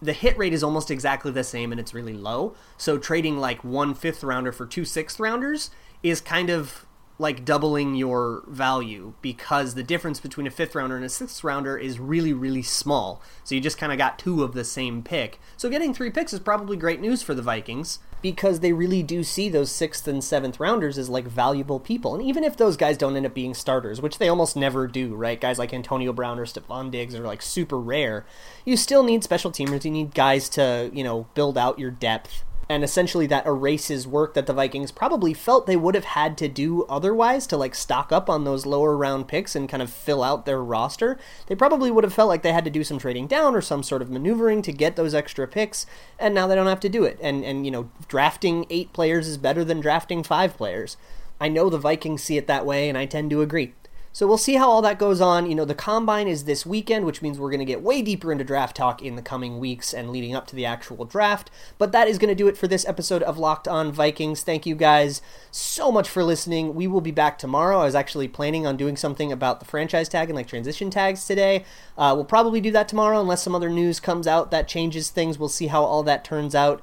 the 0.02 0.12
hit 0.12 0.36
rate 0.36 0.52
is 0.52 0.64
almost 0.64 0.90
exactly 0.90 1.30
the 1.30 1.44
same 1.44 1.70
and 1.70 1.80
it's 1.80 1.94
really 1.94 2.14
low. 2.14 2.56
So 2.76 2.98
trading 2.98 3.38
like 3.38 3.62
one 3.62 3.94
fifth 3.94 4.24
rounder 4.24 4.50
for 4.50 4.66
two 4.66 4.84
sixth 4.84 5.20
rounders 5.20 5.70
is 6.02 6.20
kind 6.20 6.50
of 6.50 6.84
like 7.18 7.44
doubling 7.44 7.94
your 7.94 8.42
value 8.48 9.14
because 9.22 9.74
the 9.74 9.82
difference 9.82 10.18
between 10.18 10.46
a 10.46 10.50
fifth 10.50 10.74
rounder 10.74 10.96
and 10.96 11.04
a 11.04 11.08
sixth 11.08 11.44
rounder 11.44 11.76
is 11.76 12.00
really, 12.00 12.32
really 12.32 12.62
small. 12.62 13.22
So 13.44 13.54
you 13.54 13.60
just 13.60 13.78
kind 13.78 13.92
of 13.92 13.98
got 13.98 14.18
two 14.18 14.42
of 14.42 14.52
the 14.52 14.64
same 14.64 15.02
pick. 15.02 15.38
So 15.56 15.70
getting 15.70 15.94
three 15.94 16.10
picks 16.10 16.32
is 16.32 16.40
probably 16.40 16.76
great 16.76 17.00
news 17.00 17.22
for 17.22 17.34
the 17.34 17.42
Vikings 17.42 18.00
because 18.20 18.60
they 18.60 18.72
really 18.72 19.02
do 19.02 19.22
see 19.22 19.48
those 19.48 19.70
sixth 19.70 20.08
and 20.08 20.24
seventh 20.24 20.58
rounders 20.58 20.98
as 20.98 21.08
like 21.08 21.26
valuable 21.26 21.78
people. 21.78 22.14
And 22.14 22.24
even 22.24 22.42
if 22.42 22.56
those 22.56 22.76
guys 22.76 22.96
don't 22.96 23.16
end 23.16 23.26
up 23.26 23.34
being 23.34 23.54
starters, 23.54 24.00
which 24.00 24.18
they 24.18 24.28
almost 24.28 24.56
never 24.56 24.88
do, 24.88 25.14
right? 25.14 25.40
Guys 25.40 25.58
like 25.58 25.72
Antonio 25.72 26.12
Brown 26.12 26.38
or 26.38 26.46
Stefon 26.46 26.90
Diggs 26.90 27.14
are 27.14 27.26
like 27.26 27.42
super 27.42 27.78
rare. 27.78 28.26
You 28.64 28.76
still 28.76 29.04
need 29.04 29.22
special 29.22 29.52
teamers. 29.52 29.84
You 29.84 29.90
need 29.90 30.14
guys 30.14 30.48
to, 30.50 30.90
you 30.92 31.04
know, 31.04 31.28
build 31.34 31.56
out 31.56 31.78
your 31.78 31.90
depth 31.90 32.42
and 32.68 32.84
essentially 32.84 33.26
that 33.26 33.46
erases 33.46 34.06
work 34.06 34.34
that 34.34 34.46
the 34.46 34.52
Vikings 34.52 34.90
probably 34.90 35.34
felt 35.34 35.66
they 35.66 35.76
would 35.76 35.94
have 35.94 36.04
had 36.04 36.36
to 36.38 36.48
do 36.48 36.84
otherwise 36.84 37.46
to 37.48 37.56
like 37.56 37.74
stock 37.74 38.12
up 38.12 38.30
on 38.30 38.44
those 38.44 38.66
lower 38.66 38.96
round 38.96 39.28
picks 39.28 39.54
and 39.54 39.68
kind 39.68 39.82
of 39.82 39.90
fill 39.90 40.22
out 40.22 40.46
their 40.46 40.62
roster. 40.62 41.18
They 41.46 41.54
probably 41.54 41.90
would 41.90 42.04
have 42.04 42.14
felt 42.14 42.28
like 42.28 42.42
they 42.42 42.52
had 42.52 42.64
to 42.64 42.70
do 42.70 42.84
some 42.84 42.98
trading 42.98 43.26
down 43.26 43.54
or 43.54 43.60
some 43.60 43.82
sort 43.82 44.02
of 44.02 44.10
maneuvering 44.10 44.62
to 44.62 44.72
get 44.72 44.96
those 44.96 45.14
extra 45.14 45.46
picks, 45.46 45.86
and 46.18 46.34
now 46.34 46.46
they 46.46 46.54
don't 46.54 46.66
have 46.66 46.80
to 46.80 46.88
do 46.88 47.04
it. 47.04 47.18
And 47.20 47.44
and 47.44 47.64
you 47.64 47.70
know, 47.70 47.90
drafting 48.08 48.66
8 48.70 48.92
players 48.92 49.28
is 49.28 49.38
better 49.38 49.64
than 49.64 49.80
drafting 49.80 50.22
5 50.22 50.56
players. 50.56 50.96
I 51.40 51.48
know 51.48 51.68
the 51.68 51.78
Vikings 51.78 52.22
see 52.22 52.36
it 52.36 52.46
that 52.46 52.64
way 52.64 52.88
and 52.88 52.96
I 52.96 53.06
tend 53.06 53.30
to 53.30 53.42
agree. 53.42 53.74
So 54.14 54.28
we'll 54.28 54.38
see 54.38 54.54
how 54.54 54.70
all 54.70 54.80
that 54.82 55.00
goes 55.00 55.20
on. 55.20 55.46
You 55.46 55.56
know, 55.56 55.64
the 55.64 55.74
combine 55.74 56.28
is 56.28 56.44
this 56.44 56.64
weekend, 56.64 57.04
which 57.04 57.20
means 57.20 57.36
we're 57.36 57.50
going 57.50 57.58
to 57.58 57.64
get 57.64 57.82
way 57.82 58.00
deeper 58.00 58.30
into 58.30 58.44
draft 58.44 58.76
talk 58.76 59.02
in 59.02 59.16
the 59.16 59.22
coming 59.22 59.58
weeks 59.58 59.92
and 59.92 60.10
leading 60.10 60.36
up 60.36 60.46
to 60.46 60.54
the 60.54 60.64
actual 60.64 61.04
draft. 61.04 61.50
But 61.78 61.90
that 61.90 62.06
is 62.06 62.16
going 62.16 62.28
to 62.28 62.34
do 62.36 62.46
it 62.46 62.56
for 62.56 62.68
this 62.68 62.86
episode 62.86 63.24
of 63.24 63.38
Locked 63.38 63.66
On 63.66 63.90
Vikings. 63.90 64.44
Thank 64.44 64.66
you 64.66 64.76
guys 64.76 65.20
so 65.50 65.90
much 65.90 66.08
for 66.08 66.22
listening. 66.22 66.76
We 66.76 66.86
will 66.86 67.00
be 67.00 67.10
back 67.10 67.38
tomorrow. 67.38 67.80
I 67.80 67.86
was 67.86 67.96
actually 67.96 68.28
planning 68.28 68.68
on 68.68 68.76
doing 68.76 68.96
something 68.96 69.32
about 69.32 69.58
the 69.58 69.66
franchise 69.66 70.08
tag 70.08 70.30
and 70.30 70.36
like 70.36 70.46
transition 70.46 70.90
tags 70.90 71.26
today. 71.26 71.64
Uh, 71.98 72.12
we'll 72.14 72.24
probably 72.24 72.60
do 72.60 72.70
that 72.70 72.86
tomorrow 72.86 73.20
unless 73.20 73.42
some 73.42 73.56
other 73.56 73.68
news 73.68 73.98
comes 73.98 74.28
out 74.28 74.52
that 74.52 74.68
changes 74.68 75.10
things. 75.10 75.40
We'll 75.40 75.48
see 75.48 75.66
how 75.66 75.82
all 75.82 76.04
that 76.04 76.24
turns 76.24 76.54
out. 76.54 76.80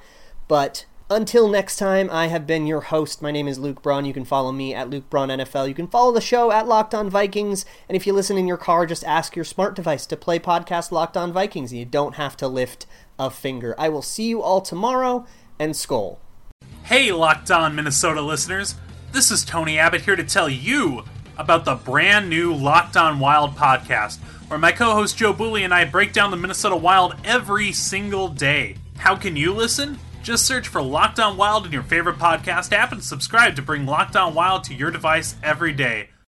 But 0.50 0.84
Until 1.12 1.50
next 1.50 1.76
time, 1.76 2.10
I 2.10 2.28
have 2.28 2.48
been 2.48 2.66
your 2.66 2.80
host. 2.80 3.22
My 3.22 3.32
name 3.32 3.46
is 3.46 3.60
Luke 3.60 3.82
Braun. 3.82 4.06
You 4.06 4.14
can 4.14 4.24
follow 4.24 4.54
me 4.54 4.74
at 4.74 4.90
Luke 4.90 5.10
Braun 5.10 5.28
NFL. 5.28 5.68
You 5.68 5.74
can 5.74 5.90
follow 5.90 6.14
the 6.14 6.22
show 6.22 6.54
at 6.54 6.70
Locked 6.70 6.96
On 6.96 7.10
Vikings. 7.10 7.66
And 7.90 7.98
if 7.98 8.08
you 8.08 8.14
listen 8.14 8.38
in 8.38 8.48
your 8.48 8.56
car, 8.56 8.86
just 8.86 9.04
ask 9.04 9.36
your 9.36 9.44
smart 9.44 9.76
device 9.76 10.06
to 10.06 10.16
play 10.16 10.40
podcast 10.40 10.90
Locked 10.90 11.18
On 11.18 11.34
Vikings. 11.34 11.74
You 11.74 11.84
don't 11.84 12.16
have 12.16 12.38
to 12.38 12.48
lift 12.48 12.86
a 13.20 13.30
finger. 13.30 13.76
I 13.78 13.90
will 13.90 14.02
see 14.02 14.30
you 14.30 14.42
all 14.42 14.62
tomorrow, 14.62 15.26
and 15.60 15.74
Skol. 15.74 16.20
Hey, 16.84 17.12
Locked 17.12 17.52
On 17.52 17.76
Minnesota 17.76 18.22
listeners. 18.22 18.76
This 19.12 19.32
is 19.32 19.44
Tony 19.44 19.78
Abbott 19.78 20.04
here 20.04 20.16
to 20.16 20.24
tell 20.24 20.48
you 20.48 21.04
about 21.38 21.66
the 21.66 21.76
brand 21.76 22.30
new 22.30 22.54
Locked 22.54 22.96
On 22.96 23.20
Wild 23.20 23.58
podcast, 23.58 24.20
where 24.48 24.58
my 24.58 24.72
co 24.72 24.94
host 24.94 25.18
Joe 25.18 25.34
Bouley 25.34 25.66
and 25.66 25.74
I 25.74 25.84
break 25.84 26.14
down 26.14 26.32
the 26.32 26.38
Minnesota 26.38 26.78
Wild 26.78 27.18
every 27.26 27.74
single 27.74 28.30
day. 28.30 28.78
How 28.96 29.18
can 29.18 29.36
you 29.36 29.54
listen? 29.54 30.00
Just 30.24 30.46
search 30.46 30.68
for 30.68 30.84
Locked 30.84 31.20
On 31.20 31.36
Wild 31.36 31.66
in 31.66 31.72
your 31.72 31.82
favorite 31.82 32.20
podcast 32.20 32.74
app 32.74 32.92
and 32.92 33.04
subscribe 33.04 33.56
to 33.56 33.64
bring 33.64 33.88
Locked 33.88 34.16
On 34.16 34.36
Wild 34.36 34.64
to 34.66 34.76
your 34.76 34.92
device 34.92 35.36
every 35.42 35.74
day. 35.74 36.11